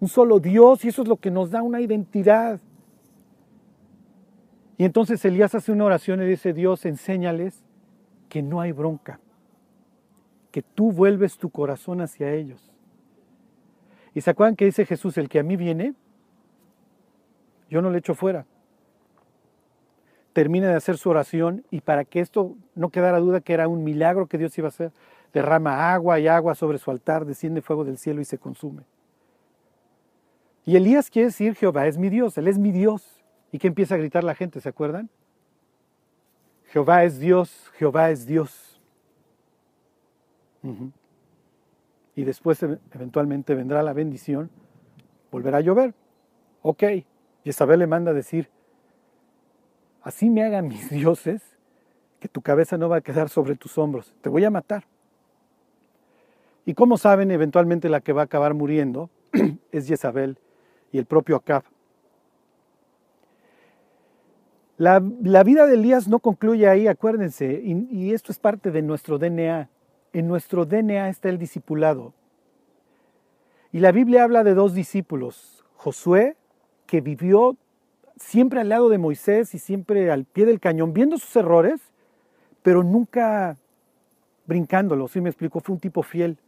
un 0.01 0.09
solo 0.09 0.41
Dios 0.41 0.83
y 0.85 0.89
eso 0.89 1.03
es 1.03 1.09
lo 1.09 1.17
que 1.19 1.31
nos 1.31 1.51
da 1.51 1.63
una 1.63 1.83
identidad. 1.83 2.59
Y 4.79 4.85
entonces 4.85 5.23
Elías 5.25 5.55
hace 5.55 5.73
una 5.73 5.85
oración 5.85 6.23
y 6.23 6.27
dice, 6.27 6.55
Dios, 6.55 6.87
enséñales 6.87 7.63
que 8.31 8.43
no 8.43 8.63
hay 8.63 8.73
bronca, 8.73 9.21
que 10.51 10.63
tú 10.63 10.91
vuelves 10.91 11.37
tu 11.37 11.51
corazón 11.51 12.01
hacia 12.01 12.33
ellos. 12.33 12.73
¿Y 14.15 14.23
se 14.23 14.31
acuerdan 14.31 14.57
que 14.57 14.65
dice 14.65 14.87
Jesús, 14.87 15.19
el 15.19 15.29
que 15.29 15.39
a 15.39 15.43
mí 15.45 15.57
viene, 15.57 15.95
yo 17.71 17.83
no 17.83 17.91
le 17.91 17.99
echo 17.99 18.15
fuera? 18.15 18.47
Termina 20.33 20.69
de 20.69 20.75
hacer 20.75 20.97
su 20.97 21.11
oración 21.11 21.65
y 21.71 21.81
para 21.81 22.05
que 22.05 22.21
esto 22.21 22.57
no 22.75 22.91
quedara 22.91 23.19
duda 23.19 23.41
que 23.41 23.53
era 23.53 23.69
un 23.69 23.85
milagro 23.85 24.27
que 24.27 24.39
Dios 24.39 24.57
iba 24.57 24.69
a 24.69 24.71
hacer, 24.71 24.93
derrama 25.33 25.93
agua 25.93 26.19
y 26.21 26.29
agua 26.29 26.55
sobre 26.55 26.79
su 26.79 26.91
altar, 26.91 27.27
desciende 27.27 27.61
fuego 27.61 27.85
del 27.85 27.99
cielo 27.99 28.21
y 28.21 28.25
se 28.25 28.39
consume. 28.39 28.85
Y 30.65 30.77
Elías 30.77 31.11
quiere 31.11 31.27
decir, 31.27 31.55
Jehová 31.55 31.87
es 31.87 31.99
mi 31.99 32.09
Dios, 32.09 32.39
Él 32.39 32.49
es 32.49 32.59
mi 32.59 32.71
Dios. 32.71 33.23
¿Y 33.51 33.59
qué 33.59 33.67
empieza 33.67 33.95
a 33.95 33.99
gritar 33.99 34.25
la 34.25 34.35
gente? 34.35 34.61
¿Se 34.61 34.69
acuerdan? 34.69 35.11
Jehová 36.67 37.05
es 37.05 37.19
Dios, 37.19 37.71
Jehová 37.75 38.11
es 38.11 38.27
Dios. 38.27 38.81
Y 42.15 42.25
después 42.25 42.63
e, 42.63 42.79
eventualmente 42.93 43.55
vendrá 43.55 43.83
la 43.83 43.93
bendición, 43.93 44.51
volverá 45.31 45.59
a 45.59 45.61
llover. 45.61 45.95
Ok, 46.63 46.85
Isabel 47.45 47.81
le 47.81 47.87
manda 47.87 48.13
a 48.13 48.15
decir, 48.15 48.49
así 50.03 50.31
me 50.31 50.45
hagan 50.45 50.69
mis 50.69 50.91
dioses, 50.91 51.43
que 52.21 52.29
tu 52.29 52.41
cabeza 52.41 52.79
no 52.79 52.89
va 52.89 52.97
a 52.97 53.01
quedar 53.01 53.29
sobre 53.29 53.57
tus 53.57 53.77
hombros, 53.79 54.15
te 54.21 54.29
voy 54.29 54.45
a 54.45 54.51
matar. 54.51 54.85
Y 56.65 56.75
como 56.75 56.97
saben, 56.97 57.31
eventualmente 57.31 57.89
la 57.89 58.01
que 58.01 58.13
va 58.13 58.23
a 58.23 58.25
acabar 58.25 58.55
muriendo 58.55 59.11
es 59.73 59.89
Jezabel 59.89 60.39
y 60.93 60.99
el 60.99 61.07
propio 61.07 61.37
Acab. 61.37 61.65
La, 64.77 65.01
vida 65.01 65.67
de 65.67 65.75
Elías 65.75 66.09
no 66.09 66.19
concluye 66.19 66.69
ahí, 66.69 66.89
acuérdense, 66.89 67.61
y, 67.63 67.87
y 67.91 68.13
esto 68.15 68.33
es 68.33 68.39
parte 68.39 68.71
de 68.71 68.83
nuestro 68.83 69.19
DNA. 69.19 69.69
En 70.13 70.29
nuestro 70.29 70.65
DNA 70.65 71.09
está 71.09 71.29
el 71.29 71.39
discipulado. 71.39 72.15
Y 73.71 73.79
la 73.79 73.93
Biblia 73.93 74.25
habla 74.25 74.45
de 74.45 74.55
dos 74.55 74.75
discípulos, 74.75 75.65
Josué, 75.77 76.37
que 76.87 77.01
vivió 77.01 77.57
siempre 78.23 78.61
al 78.61 78.69
lado 78.69 78.89
de 78.89 78.99
Moisés 78.99 79.55
y 79.55 79.59
siempre 79.59 80.11
al 80.11 80.25
pie 80.25 80.47
del 80.47 80.61
cañón, 80.61 80.93
viendo 80.93 81.19
sus 81.19 81.35
errores, 81.37 81.81
pero 82.63 82.83
nunca 82.83 83.57
brincándolo, 84.47 85.09
¿sí 85.09 85.21
me 85.21 85.29
explico? 85.29 85.61
Fue 85.61 85.75
un 85.75 85.81
tipo 85.81 86.03
fiel. 86.03 86.39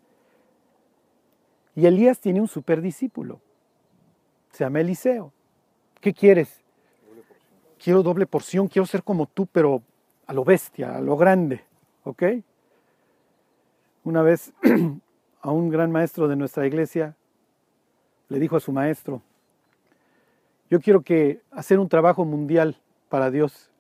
Y 1.75 1.87
Elías 1.87 2.21
tiene 2.21 2.41
un 2.41 2.49
super 2.49 2.81
discípulo 2.81 3.41
se 4.55 4.63
llama 4.63 4.81
Eliseo. 4.81 5.33
¿Qué 6.01 6.15
quieres? 6.15 6.63
Quiero 7.83 8.03
doble 8.03 8.25
porción, 8.27 8.69
quiero 8.69 8.87
ser 8.87 9.03
como 9.03 9.27
tú, 9.27 9.47
pero 9.47 9.83
a 10.27 10.33
lo 10.33 10.45
bestia, 10.45 10.97
a 10.97 11.01
lo 11.01 11.17
grande. 11.17 11.65
¿Ok? 12.05 12.23
Una 14.05 14.23
vez 14.23 14.53
a 15.41 15.51
un 15.51 15.71
gran 15.71 15.91
maestro 15.91 16.29
de 16.29 16.37
nuestra 16.37 16.67
iglesia 16.67 17.17
le 18.29 18.39
dijo 18.39 18.57
a 18.57 18.61
su 18.61 18.73
maestro, 18.73 19.23
yo 20.71 20.81
quiero 20.81 21.03
que 21.03 21.41
hacer 21.51 21.79
un 21.79 21.89
trabajo 21.89 22.25
mundial 22.25 22.77
para 23.09 23.31
Dios. 23.31 23.71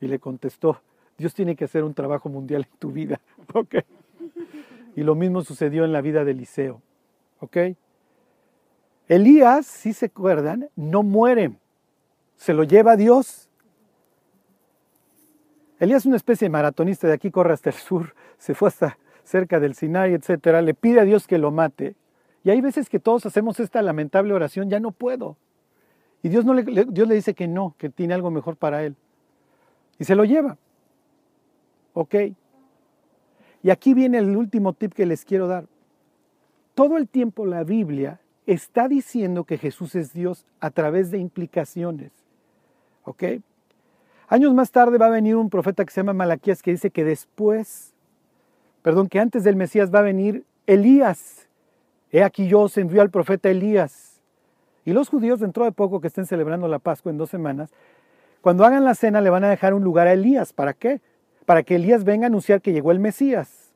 Y 0.00 0.06
le 0.06 0.18
contestó, 0.18 0.80
Dios 1.16 1.34
tiene 1.34 1.56
que 1.56 1.64
hacer 1.64 1.82
un 1.84 1.94
trabajo 1.94 2.28
mundial 2.28 2.66
en 2.70 2.78
tu 2.78 2.90
vida. 2.92 3.20
Y 4.96 5.04
lo 5.04 5.14
mismo 5.14 5.42
sucedió 5.42 5.84
en 5.84 5.92
la 5.92 6.00
vida 6.00 6.24
de 6.24 6.32
Eliseo. 6.32 6.82
¿Ok? 7.38 7.56
Elías, 9.06 9.64
si 9.64 9.92
se 9.92 10.06
acuerdan, 10.06 10.68
no 10.74 11.04
muere, 11.04 11.52
se 12.36 12.52
lo 12.52 12.64
lleva 12.64 12.96
Dios. 12.96 13.48
Elías 15.78 16.02
es 16.02 16.06
una 16.06 16.16
especie 16.16 16.46
de 16.46 16.50
maratonista, 16.50 17.06
de 17.06 17.14
aquí 17.14 17.30
corre 17.30 17.52
hasta 17.52 17.70
el 17.70 17.76
sur, 17.76 18.14
se 18.38 18.54
fue 18.54 18.68
hasta 18.68 18.98
cerca 19.22 19.60
del 19.60 19.74
Sinai, 19.74 20.14
etcétera, 20.14 20.62
le 20.62 20.74
pide 20.74 21.00
a 21.00 21.04
Dios 21.04 21.26
que 21.26 21.38
lo 21.38 21.50
mate. 21.52 21.94
Y 22.42 22.50
hay 22.50 22.60
veces 22.60 22.88
que 22.88 22.98
todos 22.98 23.24
hacemos 23.24 23.60
esta 23.60 23.82
lamentable 23.82 24.34
oración, 24.34 24.68
ya 24.68 24.80
no 24.80 24.90
puedo. 24.90 25.36
Y 26.22 26.28
Dios, 26.28 26.44
no 26.44 26.54
le, 26.54 26.62
Dios 26.62 27.08
le 27.08 27.14
dice 27.14 27.34
que 27.34 27.46
no, 27.46 27.74
que 27.78 27.88
tiene 27.88 28.14
algo 28.14 28.30
mejor 28.30 28.56
para 28.56 28.84
él. 28.84 28.96
Y 29.98 30.04
se 30.04 30.14
lo 30.14 30.24
lleva. 30.24 30.56
¿Ok? 31.94 32.14
Y 33.62 33.70
aquí 33.70 33.94
viene 33.94 34.18
el 34.18 34.36
último 34.36 34.72
tip 34.72 34.92
que 34.92 35.06
les 35.06 35.24
quiero 35.24 35.48
dar. 35.48 35.66
Todo 36.74 36.96
el 36.96 37.08
tiempo 37.08 37.44
la 37.44 37.64
Biblia 37.64 38.20
está 38.46 38.88
diciendo 38.88 39.44
que 39.44 39.58
Jesús 39.58 39.94
es 39.94 40.12
Dios 40.12 40.46
a 40.60 40.70
través 40.70 41.10
de 41.10 41.18
implicaciones. 41.18 42.12
¿Ok? 43.04 43.24
Años 44.28 44.54
más 44.54 44.70
tarde 44.70 44.98
va 44.98 45.06
a 45.06 45.10
venir 45.10 45.36
un 45.36 45.50
profeta 45.50 45.84
que 45.84 45.90
se 45.90 46.00
llama 46.00 46.12
Malaquías 46.12 46.62
que 46.62 46.70
dice 46.70 46.90
que 46.90 47.02
después, 47.02 47.94
perdón, 48.82 49.08
que 49.08 49.18
antes 49.18 49.42
del 49.42 49.56
Mesías 49.56 49.92
va 49.92 50.00
a 50.00 50.02
venir 50.02 50.44
Elías. 50.66 51.48
He 52.12 52.22
aquí 52.22 52.46
yo 52.46 52.60
os 52.60 52.76
envío 52.76 53.02
al 53.02 53.10
profeta 53.10 53.50
Elías. 53.50 54.07
Y 54.88 54.94
los 54.94 55.10
judíos 55.10 55.38
dentro 55.38 55.66
de 55.66 55.72
poco 55.72 56.00
que 56.00 56.06
estén 56.06 56.24
celebrando 56.24 56.66
la 56.66 56.78
Pascua 56.78 57.12
en 57.12 57.18
dos 57.18 57.28
semanas, 57.28 57.70
cuando 58.40 58.64
hagan 58.64 58.86
la 58.86 58.94
cena 58.94 59.20
le 59.20 59.28
van 59.28 59.44
a 59.44 59.50
dejar 59.50 59.74
un 59.74 59.84
lugar 59.84 60.06
a 60.06 60.14
Elías. 60.14 60.54
¿Para 60.54 60.72
qué? 60.72 61.02
Para 61.44 61.62
que 61.62 61.74
Elías 61.74 62.04
venga 62.04 62.24
a 62.24 62.28
anunciar 62.28 62.62
que 62.62 62.72
llegó 62.72 62.90
el 62.90 62.98
Mesías. 62.98 63.70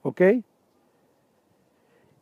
¿Ok? 0.00 0.22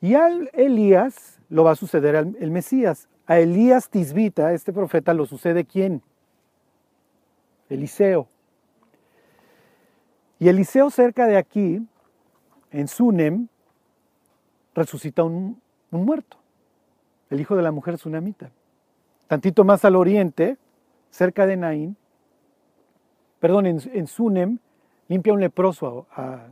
Y 0.01 0.15
al 0.15 0.51
Elías 0.53 1.39
lo 1.49 1.63
va 1.63 1.71
a 1.71 1.77
suceder 1.77 2.17
el 2.17 2.51
Mesías. 2.51 3.09
A 3.27 3.39
Elías 3.39 3.89
Tisbita, 3.89 4.53
este 4.53 4.73
profeta, 4.73 5.15
lo 5.15 5.25
sucede 5.25 5.65
quién? 5.65 6.03
Eliseo. 7.69 8.27
Y 10.41 10.49
Eliseo 10.49 10.91
cerca 10.91 11.29
de 11.29 11.37
aquí, 11.37 11.87
en 12.73 12.89
Sunem, 12.89 13.47
resucita 14.75 15.23
un, 15.23 15.63
muerto, 15.93 16.42
el 17.33 17.41
hijo 17.41 17.57
de 17.57 17.63
la 17.63 17.73
mujer 17.73 17.97
sunamita. 17.97 18.51
Tantito 19.27 19.65
más 19.65 19.85
al 19.85 19.97
oriente, 19.97 20.59
cerca 21.11 21.47
de 21.47 21.57
Naín, 21.57 21.97
perdón, 23.41 23.67
en, 23.67 23.81
en 23.93 24.07
Sunem, 24.07 24.59
limpia 25.09 25.33
un 25.33 25.41
leproso 25.41 26.07
a, 26.15 26.49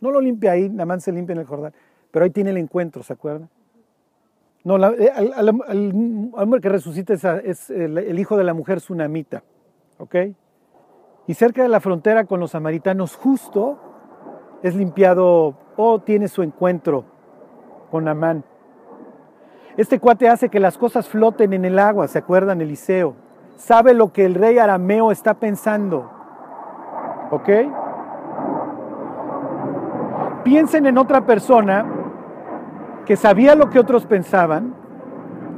no 0.00 0.12
lo 0.12 0.20
limpia 0.20 0.52
ahí, 0.52 0.68
nada 0.68 0.86
más 0.86 1.02
se 1.02 1.12
limpia 1.12 1.32
en 1.32 1.40
el 1.40 1.46
Jordán, 1.46 1.72
pero 2.12 2.24
ahí 2.24 2.30
tiene 2.30 2.50
el 2.50 2.56
encuentro, 2.56 3.02
¿se 3.02 3.12
acuerdan? 3.12 3.48
No, 4.62 4.76
eh, 4.92 5.12
el 5.16 6.30
hombre 6.34 6.60
que 6.60 6.68
resucita 6.68 7.14
es, 7.40 7.70
el, 7.70 8.18
hijo 8.18 8.36
de 8.36 8.44
la 8.44 8.54
mujer 8.54 8.78
tsunamita, 8.78 9.42
¿ok? 9.98 10.14
Y 11.26 11.34
cerca 11.34 11.62
de 11.62 11.68
la 11.68 11.80
frontera 11.80 12.26
con 12.26 12.38
los 12.38 12.52
samaritanos, 12.52 13.16
justo 13.16 13.78
es 14.62 14.76
limpiado 14.76 15.56
o 15.76 16.00
tiene 16.00 16.28
su 16.28 16.42
encuentro 16.42 17.04
con 17.90 18.06
Amán. 18.06 18.44
Este 19.78 20.00
cuate 20.00 20.28
hace 20.28 20.48
que 20.48 20.58
las 20.58 20.76
cosas 20.76 21.08
floten 21.08 21.52
en 21.52 21.64
el 21.64 21.78
agua, 21.78 22.08
¿se 22.08 22.18
acuerdan? 22.18 22.60
Eliseo. 22.60 23.14
Sabe 23.54 23.94
lo 23.94 24.12
que 24.12 24.24
el 24.24 24.34
rey 24.34 24.58
arameo 24.58 25.12
está 25.12 25.34
pensando. 25.34 26.10
¿Ok? 27.30 27.48
Piensen 30.42 30.84
en 30.86 30.98
otra 30.98 31.26
persona 31.26 31.86
que 33.06 33.14
sabía 33.14 33.54
lo 33.54 33.70
que 33.70 33.78
otros 33.78 34.04
pensaban, 34.04 34.74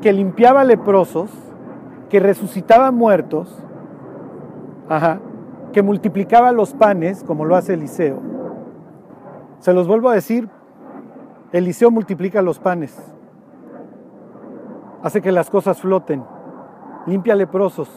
que 0.03 0.13
limpiaba 0.13 0.65
leprosos, 0.65 1.31
que 2.11 2.21
resucitaba 2.21 2.91
muertos, 2.91 3.65
que 5.73 5.83
multiplicaba 5.83 6.53
los 6.53 6.75
panes, 6.75 7.25
como 7.25 7.47
lo 7.47 7.57
hace 7.57 7.73
Eliseo. 7.73 8.21
Se 9.61 9.73
los 9.73 9.89
vuelvo 9.89 10.11
a 10.11 10.15
decir, 10.15 10.51
Eliseo 11.53 11.91
multiplica 11.91 12.43
los 12.43 12.59
panes, 12.59 13.01
hace 15.03 15.23
que 15.23 15.33
las 15.33 15.51
cosas 15.51 15.81
floten, 15.81 16.25
limpia 17.07 17.35
leprosos, 17.35 17.89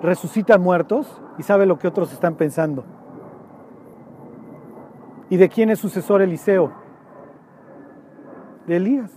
resucita 0.00 0.58
muertos 0.58 1.22
y 1.38 1.42
sabe 1.42 1.66
lo 1.66 1.78
que 1.78 1.88
otros 1.88 2.12
están 2.12 2.34
pensando. 2.34 2.84
¿Y 5.28 5.36
de 5.36 5.48
quién 5.48 5.70
es 5.70 5.78
sucesor 5.78 6.22
Eliseo? 6.22 6.72
De 8.66 8.76
Elías. 8.76 9.12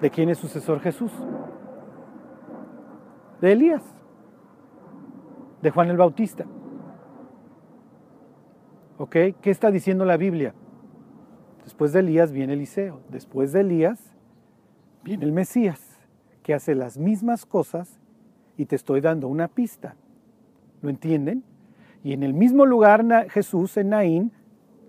¿De 0.00 0.10
quién 0.10 0.28
es 0.30 0.38
sucesor 0.38 0.80
Jesús? 0.80 1.12
De 3.40 3.52
Elías. 3.52 3.82
De 5.60 5.70
Juan 5.70 5.90
el 5.90 5.96
Bautista. 5.96 6.46
¿Ok? 8.96 9.10
¿Qué 9.10 9.50
está 9.50 9.70
diciendo 9.70 10.04
la 10.04 10.16
Biblia? 10.16 10.54
Después 11.64 11.92
de 11.92 12.00
Elías 12.00 12.32
viene 12.32 12.54
Eliseo. 12.54 13.00
Después 13.10 13.52
de 13.52 13.60
Elías 13.60 14.07
viene 15.02 15.24
el 15.24 15.32
Mesías, 15.32 15.80
que 16.42 16.54
hace 16.54 16.74
las 16.74 16.98
mismas 16.98 17.46
cosas 17.46 17.98
y 18.56 18.66
te 18.66 18.76
estoy 18.76 19.00
dando 19.00 19.28
una 19.28 19.48
pista. 19.48 19.94
¿Lo 20.82 20.90
entienden? 20.90 21.44
Y 22.02 22.12
en 22.12 22.22
el 22.22 22.34
mismo 22.34 22.66
lugar 22.66 23.04
Jesús 23.30 23.76
en 23.76 23.90
Naín 23.90 24.32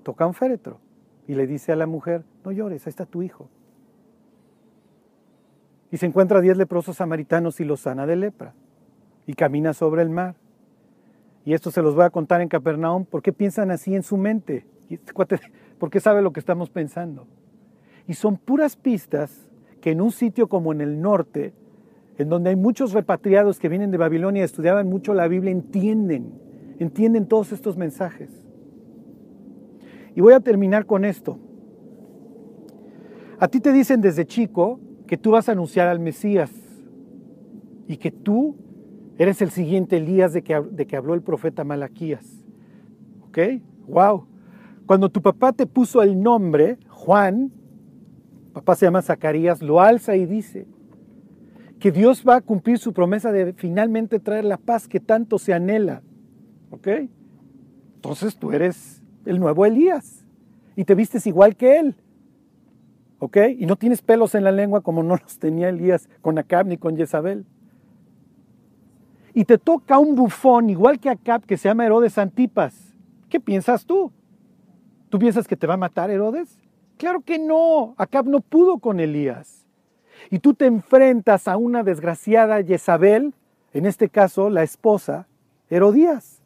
toca 0.04 0.26
un 0.26 0.34
féretro 0.34 0.80
y 1.28 1.36
le 1.36 1.48
dice 1.48 1.72
a 1.72 1.76
la 1.76 1.86
mujer, 1.86 2.24
no 2.44 2.52
llores, 2.52 2.86
ahí 2.86 2.90
está 2.90 3.06
tu 3.06 3.22
hijo. 3.22 3.50
Y 5.92 5.98
se 5.98 6.06
encuentra 6.06 6.40
a 6.40 6.42
diez 6.42 6.58
leprosos 6.58 6.98
samaritanos 6.98 7.60
y 7.60 7.66
los 7.66 7.82
sana 7.82 8.06
de 8.06 8.16
lepra. 8.16 8.54
Y 9.26 9.34
camina 9.34 9.74
sobre 9.74 10.02
el 10.02 10.10
mar. 10.10 10.36
Y 11.46 11.54
esto 11.54 11.72
se 11.72 11.82
los 11.82 11.96
voy 11.96 12.06
a 12.06 12.10
contar 12.10 12.42
en 12.42 12.48
Capernaum. 12.48 13.06
¿Por 13.06 13.22
qué 13.22 13.34
piensan 13.34 13.72
así 13.72 13.96
en 13.96 14.04
su 14.04 14.18
mente? 14.18 14.66
Este 14.90 15.14
¿Por 15.80 15.90
qué 15.90 16.00
sabe 16.00 16.22
lo 16.22 16.32
que 16.32 16.40
estamos 16.40 16.70
pensando? 16.70 17.28
Y 18.08 18.14
son 18.14 18.38
puras 18.38 18.76
pistas 18.76 19.49
que 19.82 19.92
en 19.92 20.02
un 20.02 20.12
sitio 20.12 20.48
como 20.48 20.72
en 20.72 20.82
el 20.82 21.02
norte, 21.02 21.54
en 22.18 22.30
donde 22.30 22.50
hay 22.50 22.56
muchos 22.56 22.94
repatriados 22.94 23.60
que 23.60 23.70
vienen 23.70 23.92
de 23.92 23.98
Babilonia 23.98 24.42
y 24.42 24.46
estudiaban 24.46 24.88
mucho 24.88 25.14
la 25.14 25.28
Biblia, 25.28 25.52
entienden, 25.52 26.34
entienden 26.80 27.28
todos 27.28 27.52
estos 27.52 27.78
mensajes. 27.78 28.30
Y 30.16 30.22
voy 30.22 30.34
a 30.34 30.40
terminar 30.40 30.86
con 30.86 31.06
esto. 31.06 31.40
A 33.40 33.48
ti 33.48 33.62
te 33.62 33.72
dicen 33.72 34.02
desde 34.02 34.26
chico 34.26 34.82
que 35.08 35.18
tú 35.18 35.32
vas 35.32 35.48
a 35.48 35.54
anunciar 35.54 35.88
al 35.88 36.00
Mesías 36.00 36.52
y 37.88 37.98
que 37.98 38.12
tú 38.12 38.58
eres 39.18 39.42
el 39.42 39.50
siguiente 39.50 39.98
Elías 39.98 40.34
de 40.34 40.44
que, 40.44 40.62
de 40.72 40.86
que 40.86 40.98
habló 40.98 41.14
el 41.14 41.22
profeta 41.22 41.64
Malaquías. 41.64 42.26
¿Ok? 43.28 43.38
¡Wow! 43.88 44.28
Cuando 44.86 45.10
tu 45.10 45.22
papá 45.22 45.54
te 45.54 45.66
puso 45.66 46.02
el 46.02 46.22
nombre, 46.22 46.80
Juan, 46.90 47.52
papá 48.54 48.76
se 48.76 48.86
llama 48.86 49.02
Zacarías, 49.02 49.62
lo 49.62 49.82
alza 49.82 50.16
y 50.16 50.26
dice 50.26 50.68
que 51.80 51.92
Dios 51.92 52.24
va 52.28 52.36
a 52.36 52.42
cumplir 52.42 52.78
su 52.78 52.94
promesa 52.94 53.32
de 53.32 53.54
finalmente 53.54 54.20
traer 54.20 54.46
la 54.46 54.58
paz 54.58 54.88
que 54.88 55.00
tanto 55.00 55.40
se 55.40 55.54
anhela. 55.54 56.02
¿Ok? 56.72 56.88
Entonces 57.96 58.38
tú 58.38 58.52
eres 58.52 59.02
el 59.26 59.40
nuevo 59.40 59.66
Elías. 59.66 60.26
Y 60.76 60.84
te 60.86 60.96
vistes 60.96 61.26
igual 61.26 61.56
que 61.56 61.80
él. 61.80 61.96
¿Ok? 63.20 63.38
Y 63.58 63.66
no 63.66 63.76
tienes 63.76 64.02
pelos 64.02 64.36
en 64.36 64.44
la 64.44 64.52
lengua 64.52 64.82
como 64.82 65.04
no 65.04 65.16
los 65.16 65.40
tenía 65.40 65.70
Elías 65.70 66.10
con 66.22 66.38
Acab 66.38 66.68
ni 66.68 66.78
con 66.78 66.98
Jezabel. 66.98 67.46
Y 69.34 69.46
te 69.46 69.58
toca 69.58 70.00
un 70.00 70.16
bufón 70.16 70.70
igual 70.70 71.00
que 71.00 71.10
Acab 71.10 71.46
que 71.46 71.58
se 71.58 71.70
llama 71.70 71.86
Herodes 71.86 72.18
Antipas. 72.18 72.94
¿Qué 73.30 73.40
piensas 73.40 73.86
tú? 73.86 74.12
¿Tú 75.10 75.18
piensas 75.18 75.48
que 75.48 75.56
te 75.56 75.66
va 75.66 75.76
a 75.76 75.78
matar 75.78 76.12
Herodes? 76.12 76.58
Claro 77.00 77.22
que 77.22 77.40
no. 77.40 77.96
Acab 77.98 78.28
no 78.28 78.42
pudo 78.42 78.78
con 78.78 79.00
Elías. 79.00 79.66
Y 80.30 80.40
tú 80.40 80.54
te 80.54 80.66
enfrentas 80.66 81.48
a 81.48 81.56
una 81.56 81.82
desgraciada 81.82 82.62
Jezabel, 82.62 83.34
en 83.74 83.86
este 83.86 84.10
caso 84.10 84.50
la 84.50 84.64
esposa, 84.64 85.26
Herodías. 85.70 86.42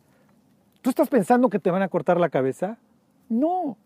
¿Tú 0.84 0.92
estás 0.92 1.10
pensando 1.10 1.50
que 1.50 1.58
te 1.58 1.72
van 1.72 1.82
a 1.82 1.88
cortar 1.88 2.20
la 2.20 2.30
cabeza? 2.30 2.78
No, 3.30 3.78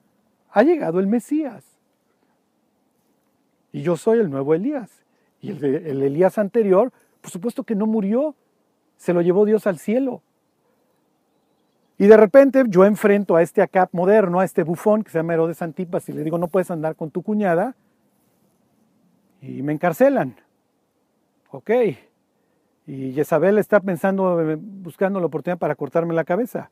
ha 0.52 0.64
llegado 0.64 1.00
el 1.00 1.08
Mesías. 1.08 1.64
Y 3.72 3.82
yo 3.82 3.96
soy 3.96 4.20
el 4.20 4.30
nuevo 4.30 4.54
Elías. 4.54 5.06
Y 5.40 5.52
el, 5.52 6.04
Elías 6.04 6.38
anterior, 6.38 6.92
por 7.22 7.32
supuesto 7.32 7.64
que 7.64 7.76
no 7.76 7.86
murió, 7.86 8.36
se 8.98 9.14
lo 9.14 9.22
llevó 9.22 9.46
Dios 9.46 9.68
al 9.68 9.80
cielo. 9.80 10.22
Y 11.98 12.08
de 12.08 12.18
repente 12.18 12.64
yo 12.68 12.86
enfrento 12.86 13.36
a 13.36 13.42
este 13.42 13.62
Acap 13.62 13.94
moderno, 13.94 14.40
a 14.40 14.46
este 14.46 14.64
bufón 14.64 15.04
que 15.04 15.12
se 15.12 15.18
llama 15.18 15.34
Herodes 15.34 15.62
Antipas, 15.62 16.08
y 16.10 16.14
le 16.14 16.24
digo, 16.24 16.38
no 16.38 16.48
puedes 16.48 16.70
andar 16.70 16.96
con 16.96 17.10
tu 17.10 17.24
cuñada, 17.24 17.76
y 19.42 19.62
me 19.62 19.74
encarcelan. 19.74 20.36
Ok. 21.52 21.72
Y 22.86 23.14
Jezabel 23.14 23.58
está 23.58 23.80
pensando, 23.80 24.42
eh, 24.42 24.58
buscando 24.60 25.20
la 25.20 25.26
oportunidad 25.26 25.58
para 25.58 25.76
cortarme 25.76 26.14
la 26.14 26.24
cabeza. 26.24 26.70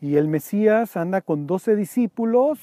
Y 0.00 0.16
el 0.16 0.28
Mesías 0.28 0.96
anda 0.96 1.20
con 1.20 1.46
doce 1.46 1.76
discípulos 1.76 2.58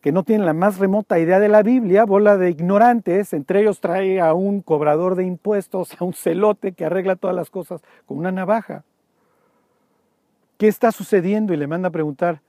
que 0.00 0.12
no 0.12 0.24
tienen 0.24 0.46
la 0.46 0.52
más 0.52 0.78
remota 0.78 1.18
idea 1.18 1.38
de 1.38 1.48
la 1.48 1.62
Biblia, 1.62 2.04
bola 2.04 2.36
de 2.36 2.50
ignorantes, 2.50 3.32
entre 3.32 3.60
ellos 3.60 3.80
trae 3.80 4.20
a 4.20 4.34
un 4.34 4.60
cobrador 4.60 5.14
de 5.14 5.24
impuestos, 5.24 5.96
a 6.00 6.04
un 6.04 6.12
celote 6.12 6.72
que 6.72 6.84
arregla 6.84 7.16
todas 7.16 7.36
las 7.36 7.50
cosas 7.50 7.82
con 8.04 8.18
una 8.18 8.32
navaja. 8.32 8.84
¿Qué 10.62 10.68
está 10.68 10.92
sucediendo? 10.92 11.52
Y 11.52 11.56
le 11.56 11.66
manda 11.66 11.88
a 11.88 11.90
preguntar, 11.90 12.40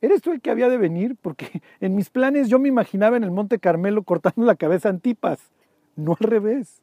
¿eres 0.00 0.22
tú 0.22 0.32
el 0.32 0.40
que 0.40 0.50
había 0.50 0.70
de 0.70 0.78
venir? 0.78 1.18
Porque 1.20 1.60
en 1.80 1.94
mis 1.94 2.08
planes 2.08 2.48
yo 2.48 2.58
me 2.58 2.68
imaginaba 2.68 3.18
en 3.18 3.24
el 3.24 3.30
Monte 3.30 3.58
Carmelo 3.58 4.02
cortando 4.02 4.46
la 4.46 4.54
cabeza 4.54 4.88
a 4.88 4.92
Antipas, 4.92 5.50
no 5.94 6.16
al 6.18 6.26
revés. 6.26 6.80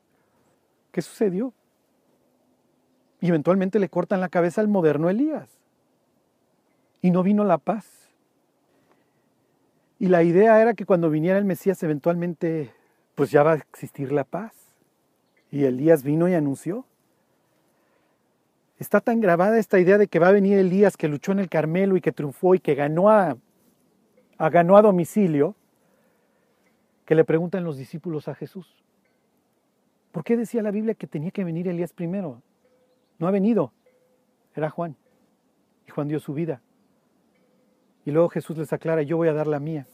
¿Qué 0.92 1.02
sucedió? 1.02 1.54
Y 3.20 3.30
eventualmente 3.30 3.80
le 3.80 3.90
cortan 3.90 4.22
la 4.22 4.30
cabeza 4.30 4.62
al 4.62 4.68
moderno 4.68 5.10
Elías. 5.10 5.50
Y 7.02 7.10
no 7.10 7.24
vino 7.24 7.44
la 7.44 7.58
paz. 7.58 8.12
Y 9.98 10.10
la 10.10 10.22
idea 10.22 10.62
era 10.62 10.76
que 10.76 10.86
cuando 10.86 11.10
viniera 11.10 11.40
el 11.40 11.46
Mesías 11.46 11.82
eventualmente 11.82 12.72
pues 13.16 13.32
ya 13.32 13.42
va 13.42 13.54
a 13.54 13.56
existir 13.56 14.12
la 14.12 14.24
paz. 14.24 14.54
Y 15.50 15.64
Elías 15.64 16.04
vino 16.04 16.30
y 16.30 16.36
anunció. 16.36 16.86
Está 18.80 19.02
tan 19.02 19.20
grabada 19.20 19.60
esta 19.60 19.78
idea 19.78 19.98
de 19.98 20.08
que 20.08 20.20
va 20.20 20.30
a 20.30 20.32
venir 20.32 20.58
Elías 20.58 20.96
que 20.96 21.10
luchó 21.10 21.34
en 21.34 21.40
el 21.40 21.50
Carmelo 21.50 21.98
y 21.98 22.02
que 22.02 22.14
triunfó 22.14 22.56
y 22.56 22.60
que 22.60 22.76
ganó 22.76 23.10
a, 23.10 23.38
a 24.38 24.50
ganó 24.50 24.78
a 24.78 24.82
domicilio, 24.82 25.56
que 27.06 27.14
le 27.14 27.26
preguntan 27.26 27.66
los 27.66 27.78
discípulos 27.78 28.30
a 28.30 28.36
Jesús. 28.36 28.74
¿Por 30.14 30.24
qué 30.24 30.38
decía 30.38 30.64
la 30.64 30.72
Biblia 30.72 30.94
que 30.94 31.08
tenía 31.08 31.32
que 31.32 31.44
venir 31.44 31.68
Elías 31.68 31.92
primero? 31.92 32.42
No 33.20 33.28
ha 33.28 33.32
venido. 33.32 33.74
Era 34.56 34.70
Juan. 34.70 34.96
Y 35.86 35.92
Juan 35.92 36.08
dio 36.08 36.20
su 36.20 36.34
vida. 36.34 36.62
Y 38.06 38.12
luego 38.12 38.30
Jesús 38.30 38.58
les 38.58 38.72
aclara, 38.72 39.02
yo 39.02 39.18
voy 39.18 39.28
a 39.28 39.34
dar 39.34 39.48
la 39.48 39.60
mía. 39.60 39.88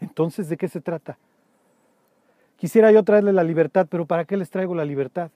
Entonces, 0.00 0.48
¿de 0.48 0.56
qué 0.56 0.68
se 0.68 0.80
trata? 0.80 1.18
Quisiera 2.56 2.90
yo 2.92 3.04
traerle 3.04 3.32
la 3.32 3.44
libertad, 3.44 3.86
pero 3.90 4.06
¿para 4.06 4.24
qué 4.24 4.36
les 4.36 4.50
traigo 4.50 4.74
la 4.74 4.84
libertad? 4.84 5.30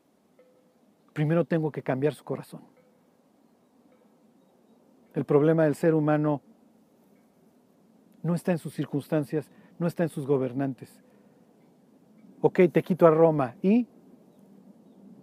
Primero 1.13 1.45
tengo 1.45 1.71
que 1.71 1.83
cambiar 1.83 2.15
su 2.15 2.25
corazón. 2.25 2.63
El 5.15 5.25
problema 5.25 5.65
del 5.65 5.75
ser 5.75 5.95
humano 5.95 6.41
no 8.23 8.35
está 8.35 8.53
en 8.53 8.59
sus 8.59 8.75
circunstancias, 8.75 9.51
no 9.79 9.87
está 9.87 10.05
en 10.05 10.09
sus 10.09 10.27
gobernantes. 10.27 11.03
Ok, 12.41 12.61
te 12.73 12.83
quito 12.83 13.07
a 13.07 13.11
Roma 13.11 13.57
y 13.63 13.87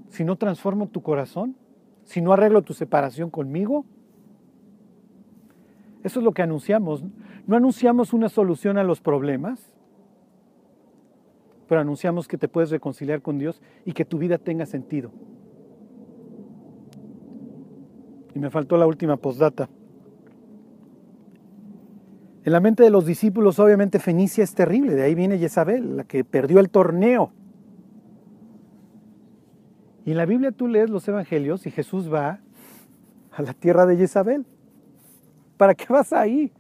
si 0.10 0.23
no 0.23 0.36
transformo 0.36 0.88
tu 0.88 1.02
corazón, 1.02 1.56
si 2.04 2.21
no 2.21 2.34
arreglo 2.34 2.62
tu 2.62 2.73
separación 2.73 3.30
conmigo. 3.30 3.86
Eso 6.04 6.19
es 6.19 6.23
lo 6.23 6.34
que 6.34 6.41
anunciamos. 6.41 7.04
No 7.45 7.56
anunciamos 7.56 8.13
una 8.13 8.30
solución 8.30 8.78
a 8.78 8.84
los 8.84 9.02
problemas, 9.02 9.73
pero 11.67 11.82
anunciamos 11.82 12.28
que 12.28 12.38
te 12.38 12.47
puedes 12.47 12.69
reconciliar 12.69 13.21
con 13.21 13.38
Dios 13.38 13.62
y 13.86 13.93
que 13.93 14.06
tu 14.06 14.17
vida 14.17 14.38
tenga 14.38 14.65
sentido. 14.65 15.12
Me 18.39 18.49
faltó 18.49 18.78
la 18.78 18.88
última 18.88 19.17
postdata. 19.17 19.69
En 22.45 22.54
la 22.54 22.62
mente 22.62 22.84
de 22.84 22.89
los 22.89 23.06
discípulos, 23.06 23.60
obviamente, 23.60 23.99
Fenicia 23.99 24.43
es 24.43 24.56
terrible. 24.56 24.95
De 24.95 25.04
ahí 25.04 25.13
viene 25.13 25.38
Jezabel, 25.38 25.97
la 25.97 26.04
que 26.06 26.23
perdió 26.23 26.60
el 26.60 26.69
torneo. 26.69 27.34
Y 30.06 30.12
en 30.12 30.17
la 30.17 30.25
Biblia 30.25 30.52
tú 30.52 30.67
lees 30.67 30.89
los 30.89 31.06
evangelios 31.08 31.67
y 31.67 31.71
Jesús 31.71 32.12
va 32.12 32.39
a 33.34 33.41
la 33.41 33.54
tierra 33.54 33.86
de 33.86 33.97
Jezabel. 33.97 34.45
¿Para 35.58 35.75
qué 35.75 35.86
vas 35.89 36.13
ahí? 36.13 36.54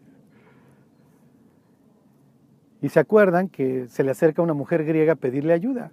Y 2.81 2.89
se 2.89 2.99
acuerdan 2.99 3.47
que 3.47 3.87
se 3.87 4.03
le 4.03 4.11
acerca 4.11 4.41
una 4.41 4.53
mujer 4.53 4.83
griega 4.83 5.13
a 5.13 5.15
pedirle 5.15 5.53
ayuda. 5.53 5.91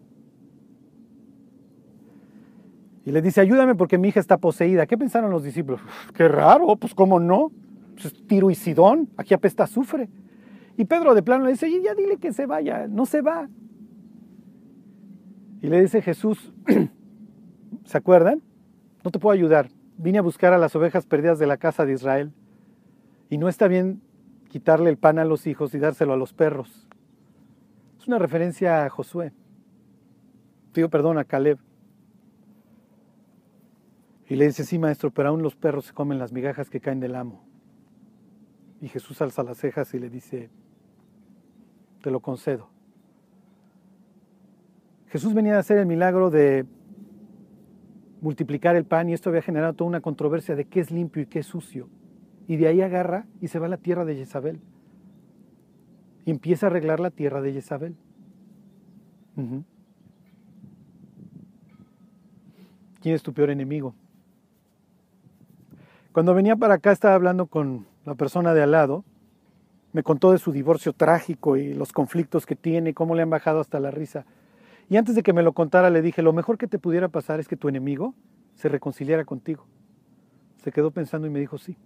Y 3.07 3.13
le 3.13 3.23
dice, 3.23 3.41
ayúdame 3.41 3.77
porque 3.77 3.99
mi 3.99 4.09
hija 4.09 4.19
está 4.19 4.37
poseída. 4.37 4.85
¿Qué 4.85 4.99
pensaron 4.99 5.31
los 5.31 5.45
discípulos? 5.45 5.81
Qué 6.13 6.27
raro, 6.27 6.75
pues 6.75 6.93
cómo 6.93 7.21
no. 7.21 7.53
Pues 8.01 8.13
Tiro 8.27 8.51
y 8.51 8.57
Sidón, 8.57 9.09
aquí 9.17 9.33
apesta 9.33 9.63
azufre. 9.63 10.11
Y 10.77 10.85
Pedro 10.87 11.15
de 11.15 11.23
plano 11.23 11.45
le 11.45 11.53
dice, 11.53 11.71
ya 11.83 11.95
dile 11.95 12.17
que 12.17 12.33
se 12.33 12.47
vaya, 12.47 12.89
no 12.89 13.07
se 13.07 13.23
va. 13.23 13.49
Y 15.63 15.69
le 15.69 15.81
dice 15.81 16.03
Jesús, 16.03 16.53
¿se 17.85 17.97
acuerdan? 17.97 18.43
No 19.05 19.13
te 19.13 19.21
puedo 19.21 19.33
ayudar. 19.33 19.69
Vine 19.97 20.19
a 20.19 20.23
buscar 20.23 20.53
a 20.53 20.59
las 20.59 20.75
ovejas 20.75 21.07
perdidas 21.07 21.39
de 21.39 21.47
la 21.47 21.59
casa 21.59 21.87
de 21.87 21.93
Israel. 21.93 22.33
Y 23.31 23.39
no 23.39 23.49
está 23.49 23.69
bien 23.69 24.03
quitarle 24.49 24.91
el 24.91 24.99
pan 24.99 25.21
a 25.21 25.25
los 25.25 25.47
hijos 25.47 25.73
y 25.75 25.79
dárselo 25.79 26.13
a 26.13 26.17
los 26.17 26.33
perros. 26.33 26.89
Es 28.01 28.09
una 28.09 28.19
referencia 28.19 28.85
a 28.85 28.91
Josué. 28.91 29.33
Pido 30.73 30.91
perdón 30.91 31.19
a 31.19 31.25
Caleb. 31.25 31.59
Y 34.29 34.37
le 34.37 34.47
dice, 34.47 34.65
sí, 34.65 34.79
maestro, 34.79 35.11
pero 35.11 35.29
aún 35.29 35.43
los 35.43 35.55
perros 35.55 35.87
se 35.87 35.93
comen 35.93 36.19
las 36.19 36.33
migajas 36.33 36.69
que 36.69 36.81
caen 36.81 37.01
del 37.01 37.15
amo. 37.15 37.45
Y 38.81 38.89
Jesús 38.89 39.23
alza 39.23 39.43
las 39.43 39.59
cejas 39.59 39.95
y 39.95 39.99
le 39.99 40.11
dice, 40.11 40.51
te 42.03 42.11
lo 42.11 42.21
concedo. 42.21 42.69
Jesús 45.09 45.33
venía 45.33 45.57
a 45.57 45.61
hacer 45.61 45.79
el 45.79 45.87
milagro 45.87 46.31
de 46.31 46.67
multiplicar 48.21 48.75
el 48.75 48.85
pan 48.85 49.09
y 49.09 49.13
esto 49.13 49.31
había 49.31 49.43
generado 49.43 49.75
toda 49.75 49.89
una 49.89 50.01
controversia 50.01 50.57
de 50.57 50.65
qué 50.65 50.81
es 50.81 50.91
limpio 50.91 51.23
y 51.23 51.27
qué 51.27 51.39
es 51.39 51.47
sucio. 51.47 51.89
Y 52.49 52.57
de 52.57 52.67
ahí 52.67 52.81
agarra 52.81 53.27
y 53.41 53.49
se 53.49 53.59
va 53.59 53.67
a 53.67 53.69
la 53.69 53.77
tierra 53.77 54.05
de 54.05 54.17
Jezabel. 54.17 54.61
Y 56.25 56.31
empieza 56.33 56.67
a 56.67 56.71
arreglar 56.71 56.99
la 56.99 57.11
tierra 57.11 57.41
de 57.41 57.53
Jezabel. 57.53 57.97
¿Quién 63.01 63.15
es 63.15 63.23
tu 63.23 63.33
peor 63.33 63.51
enemigo? 63.51 63.95
Cuando 66.17 66.33
venía 66.33 66.57
para 66.57 66.77
acá 66.77 66.93
estaba 66.93 67.15
hablando 67.15 67.45
con 67.45 67.85
la 68.07 68.15
persona 68.15 68.55
de 68.55 68.63
al 68.63 68.71
lado. 68.71 69.05
Me 69.93 70.03
contó 70.03 70.33
de 70.33 70.39
su 70.39 70.51
divorcio 70.51 70.95
trágico 70.95 71.59
y 71.59 71.75
los 71.75 71.93
conflictos 71.93 72.47
que 72.47 72.57
tiene, 72.57 72.95
cómo 72.95 73.15
le 73.15 73.21
han 73.21 73.29
bajado 73.29 73.61
hasta 73.61 73.81
la 73.81 73.91
risa. 73.91 74.25
Y 74.89 74.97
antes 74.97 75.15
de 75.15 75.23
que 75.23 75.35
me 75.35 75.43
lo 75.43 75.53
contara 75.53 75.91
le 75.91 76.01
dije, 76.01 76.23
lo 76.23 76.33
mejor 76.33 76.57
que 76.57 76.69
te 76.69 76.79
pudiera 76.79 77.09
pasar 77.09 77.39
es 77.39 77.49
que 77.49 77.59
tu 77.59 77.69
enemigo 77.69 78.15
se 78.55 78.71
reconciliara 78.71 79.27
contigo. 79.27 79.67
Se 80.57 80.73
quedó 80.73 80.91
pensando 80.91 81.27
y 81.27 81.31
me 81.31 81.39
dijo, 81.39 81.59
sí 81.59 81.77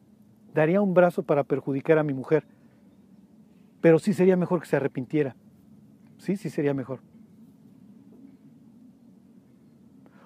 daría 0.55 0.81
un 0.81 0.95
brazo 0.95 1.25
para 1.25 1.43
perjudicar 1.43 1.99
a 1.99 2.05
mi 2.05 2.15
mujer, 2.15 2.45
pero 3.81 3.99
sí 3.99 4.15
sería 4.15 4.37
mejor 4.37 4.61
que 4.61 4.67
se 4.67 4.77
arrepintiera. 4.77 5.35
Sí, 6.19 6.37
sí 6.37 6.51
sería 6.51 6.73
mejor. 6.73 7.01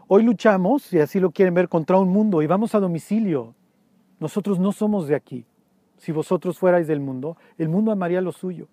Hoy 0.08 0.24
luchamos, 0.24 0.82
si 0.82 0.98
así 0.98 1.20
lo 1.20 1.30
quieren 1.30 1.54
ver, 1.54 1.70
contra 1.70 1.96
un 1.96 2.10
mundo 2.10 2.42
y 2.42 2.46
vamos 2.46 2.74
a 2.74 2.80
domicilio. 2.80 3.54
Nosotros 4.20 4.58
no 4.58 4.72
somos 4.72 5.08
de 5.08 5.14
aquí. 5.14 5.46
Si 5.98 6.12
vosotros 6.12 6.58
fuerais 6.58 6.86
del 6.86 7.00
mundo, 7.00 7.36
el 7.58 7.68
mundo 7.68 7.92
amaría 7.92 8.20
lo 8.20 8.32
suyo. 8.32 8.68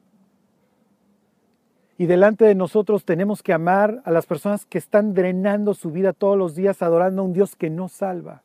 Y 1.97 2.08
delante 2.08 2.45
de 2.45 2.56
nosotros 2.56 3.06
tenemos 3.06 3.43
que 3.43 3.54
amar 3.54 4.01
a 4.06 4.12
las 4.12 4.25
personas 4.25 4.65
que 4.65 4.80
están 4.80 5.13
drenando 5.13 5.73
su 5.73 5.91
vida 5.91 6.13
todos 6.13 6.38
los 6.38 6.56
días 6.56 6.82
adorando 6.82 7.21
a 7.21 7.25
un 7.25 7.34
Dios 7.34 7.56
que 7.56 7.69
no 7.69 7.89
salva. 7.89 8.41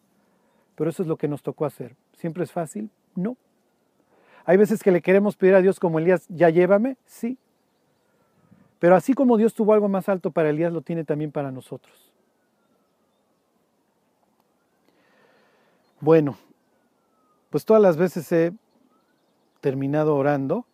Pero 0.74 0.90
eso 0.90 1.02
es 1.02 1.08
lo 1.08 1.16
que 1.16 1.26
nos 1.26 1.42
tocó 1.42 1.64
hacer. 1.64 1.96
¿Siempre 2.12 2.44
es 2.44 2.52
fácil? 2.52 2.90
No. 3.14 3.36
Hay 4.44 4.58
veces 4.58 4.82
que 4.82 4.92
le 4.92 5.00
queremos 5.00 5.36
pedir 5.36 5.54
a 5.54 5.62
Dios 5.62 5.80
como 5.80 5.98
Elías, 5.98 6.26
ya 6.28 6.50
llévame, 6.50 6.98
sí. 7.06 7.38
Pero 8.78 8.94
así 8.94 9.14
como 9.14 9.38
Dios 9.38 9.54
tuvo 9.54 9.72
algo 9.72 9.88
más 9.88 10.08
alto 10.08 10.30
para 10.30 10.50
Elías, 10.50 10.72
lo 10.72 10.82
tiene 10.82 11.04
también 11.04 11.32
para 11.32 11.50
nosotros. 11.50 12.12
Bueno, 16.00 16.36
pues 17.56 17.64
todas 17.64 17.80
las 17.80 17.96
veces 17.96 18.30
he 18.32 18.52
terminado 19.62 20.14
orando. 20.14 20.66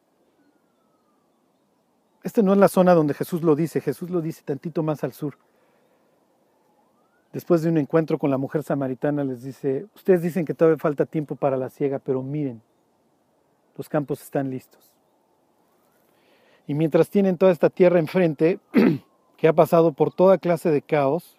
Esta 2.25 2.43
no 2.43 2.53
es 2.55 2.59
la 2.59 2.67
zona 2.67 2.93
donde 2.93 3.15
Jesús 3.15 3.43
lo 3.43 3.55
dice, 3.55 3.81
Jesús 3.81 4.11
lo 4.11 4.21
dice 4.21 4.43
tantito 4.45 4.83
más 4.83 5.05
al 5.05 5.13
sur 5.13 5.37
después 7.33 7.63
de 7.63 7.69
un 7.69 7.79
encuentro 7.79 8.19
con 8.19 8.31
la 8.33 8.37
mujer 8.37 8.65
samaritana, 8.65 9.23
les 9.23 9.45
dice, 9.45 9.87
ustedes 9.95 10.23
dicen 10.23 10.45
que 10.45 10.55
todavía 10.55 10.77
falta 10.77 11.07
tiempo 11.07 11.37
para 11.37 11.57
la 11.57 11.71
siega, 11.71 12.01
pero 12.01 12.21
miren, 12.21 12.61
los 13.77 13.89
campos 13.89 14.21
están 14.21 14.51
listos. 14.51 14.91
Y 16.67 16.75
mientras 16.75 17.11
tienen 17.11 17.39
toda 17.39 17.53
esta 17.53 17.71
tierra 17.71 18.01
enfrente, 18.01 18.59
que 19.37 19.47
ha 19.47 19.53
pasado 19.53 19.93
por 19.93 20.13
toda 20.13 20.39
clase 20.39 20.73
de 20.73 20.83
caos, 20.83 21.37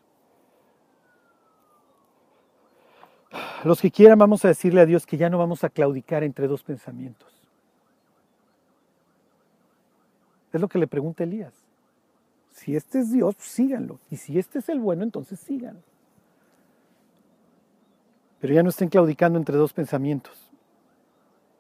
los 3.64 3.82
que 3.82 3.92
quieran 3.92 4.20
vamos 4.20 4.44
a 4.46 4.50
decirle 4.50 4.82
a 4.82 4.86
Dios 4.86 5.06
que 5.06 5.18
ya 5.18 5.30
no 5.30 5.38
vamos 5.38 5.64
a 5.64 5.70
claudicar 5.70 6.24
entre 6.24 6.48
dos 6.48 6.64
pensamientos. 6.64 7.34
Es 10.52 10.62
lo 10.62 10.68
que 10.68 10.78
le 10.78 10.88
pregunta 10.88 11.24
Elías. 11.24 11.54
Si 12.52 12.76
este 12.76 13.00
es 13.00 13.12
Dios, 13.12 13.36
síganlo. 13.40 14.00
Y 14.12 14.18
si 14.18 14.38
este 14.38 14.60
es 14.60 14.70
el 14.70 14.80
bueno, 14.80 15.04
entonces 15.04 15.40
síganlo. 15.40 15.82
Pero 18.40 18.54
ya 18.54 18.62
no 18.62 18.70
estén 18.70 18.90
claudicando 18.90 19.40
entre 19.40 19.58
dos 19.58 19.74
pensamientos. 19.74 20.52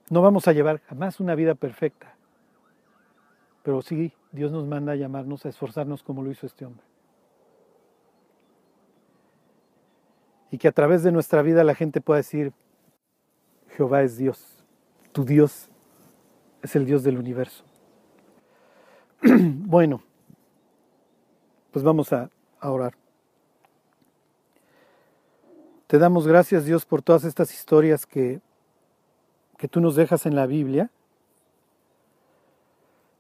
No 0.09 0.21
vamos 0.21 0.47
a 0.47 0.53
llevar 0.53 0.79
jamás 0.81 1.19
una 1.19 1.33
vida 1.33 1.55
perfecta. 1.55 2.15
Pero 3.63 3.81
sí, 3.81 4.13
Dios 4.31 4.51
nos 4.51 4.67
manda 4.67 4.91
a 4.91 4.95
llamarnos 4.95 5.45
a 5.45 5.49
esforzarnos 5.49 6.03
como 6.03 6.21
lo 6.21 6.29
hizo 6.29 6.45
este 6.45 6.65
hombre. 6.65 6.85
Y 10.53 10.59
que 10.59 10.67
a 10.67 10.71
través 10.71 11.01
de 11.01 11.11
nuestra 11.11 11.41
vida 11.41 11.63
la 11.63 11.73
gente 11.73 11.99
pueda 11.99 12.17
decir, 12.17 12.53
Jehová 13.75 14.03
es 14.03 14.17
Dios, 14.17 14.63
tu 15.11 15.25
Dios 15.25 15.67
es 16.61 16.75
el 16.75 16.85
Dios 16.85 17.01
del 17.01 17.17
universo. 17.17 17.63
bueno 19.23 20.03
pues 21.71 21.83
vamos 21.83 22.13
a, 22.13 22.29
orar. 22.61 22.93
Te 25.87 25.97
damos 25.97 26.27
gracias 26.27 26.65
Dios 26.65 26.85
por 26.85 27.01
todas 27.01 27.23
estas 27.23 27.51
historias 27.51 28.05
que, 28.05 28.39
que 29.57 29.67
tú 29.67 29.81
nos 29.81 29.95
dejas 29.95 30.27
en 30.27 30.35
la 30.35 30.45
Biblia. 30.45 30.91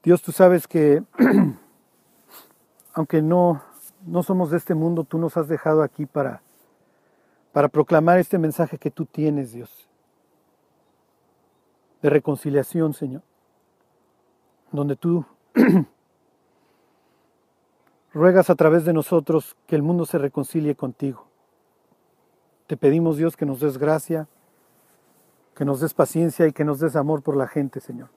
Dios, 0.03 0.21
tú 0.21 0.31
sabes 0.31 0.67
que 0.67 1.03
aunque 2.93 3.23
no, 3.23 3.63
no 4.05 4.21
somos 4.21 4.51
de 4.51 4.57
este 4.57 4.75
mundo, 4.75 5.03
tú 5.03 5.17
nos 5.17 5.35
has 5.35 5.47
dejado 5.47 5.81
aquí 5.81 6.05
para, 6.05 6.42
para 7.53 7.69
proclamar 7.69 8.17
este 8.17 8.39
mensaje 8.39 8.77
que 8.79 8.91
tú 8.91 9.05
tienes, 9.05 9.53
Dios, 9.53 9.87
de 12.01 12.09
reconciliación, 12.09 12.93
Señor, 12.93 13.21
donde 14.71 14.95
tú 14.95 15.23
ruegas 18.13 18.49
a 18.49 18.55
través 18.55 18.85
de 18.85 18.93
nosotros 18.93 19.55
que 19.67 19.75
el 19.75 19.83
mundo 19.83 20.05
se 20.05 20.17
reconcilie 20.17 20.75
contigo. 20.75 21.27
Te 22.65 22.75
pedimos, 22.75 23.17
Dios, 23.17 23.37
que 23.37 23.45
nos 23.45 23.59
des 23.59 23.77
gracia, 23.77 24.27
que 25.55 25.63
nos 25.63 25.79
des 25.79 25.93
paciencia 25.93 26.47
y 26.47 26.53
que 26.53 26.65
nos 26.65 26.79
des 26.79 26.95
amor 26.95 27.21
por 27.21 27.37
la 27.37 27.47
gente, 27.47 27.79
Señor. 27.79 28.09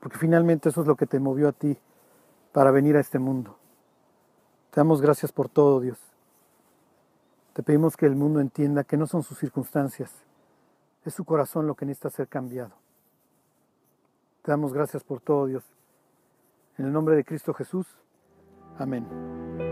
Porque 0.00 0.18
finalmente 0.18 0.68
eso 0.68 0.80
es 0.80 0.88
lo 0.88 0.96
que 0.96 1.06
te 1.06 1.20
movió 1.20 1.48
a 1.48 1.52
ti 1.52 1.78
para 2.52 2.72
venir 2.72 2.96
a 2.96 3.00
este 3.00 3.20
mundo. 3.20 3.56
Te 4.70 4.80
damos 4.80 5.00
gracias 5.00 5.30
por 5.30 5.48
todo, 5.48 5.80
Dios. 5.80 6.07
Te 7.58 7.64
pedimos 7.64 7.96
que 7.96 8.06
el 8.06 8.14
mundo 8.14 8.38
entienda 8.38 8.84
que 8.84 8.96
no 8.96 9.08
son 9.08 9.24
sus 9.24 9.36
circunstancias, 9.36 10.12
es 11.04 11.12
su 11.12 11.24
corazón 11.24 11.66
lo 11.66 11.74
que 11.74 11.84
necesita 11.86 12.08
ser 12.08 12.28
cambiado. 12.28 12.70
Te 14.42 14.52
damos 14.52 14.72
gracias 14.72 15.02
por 15.02 15.20
todo, 15.20 15.46
Dios. 15.46 15.64
En 16.76 16.86
el 16.86 16.92
nombre 16.92 17.16
de 17.16 17.24
Cristo 17.24 17.52
Jesús. 17.52 17.88
Amén. 18.78 19.67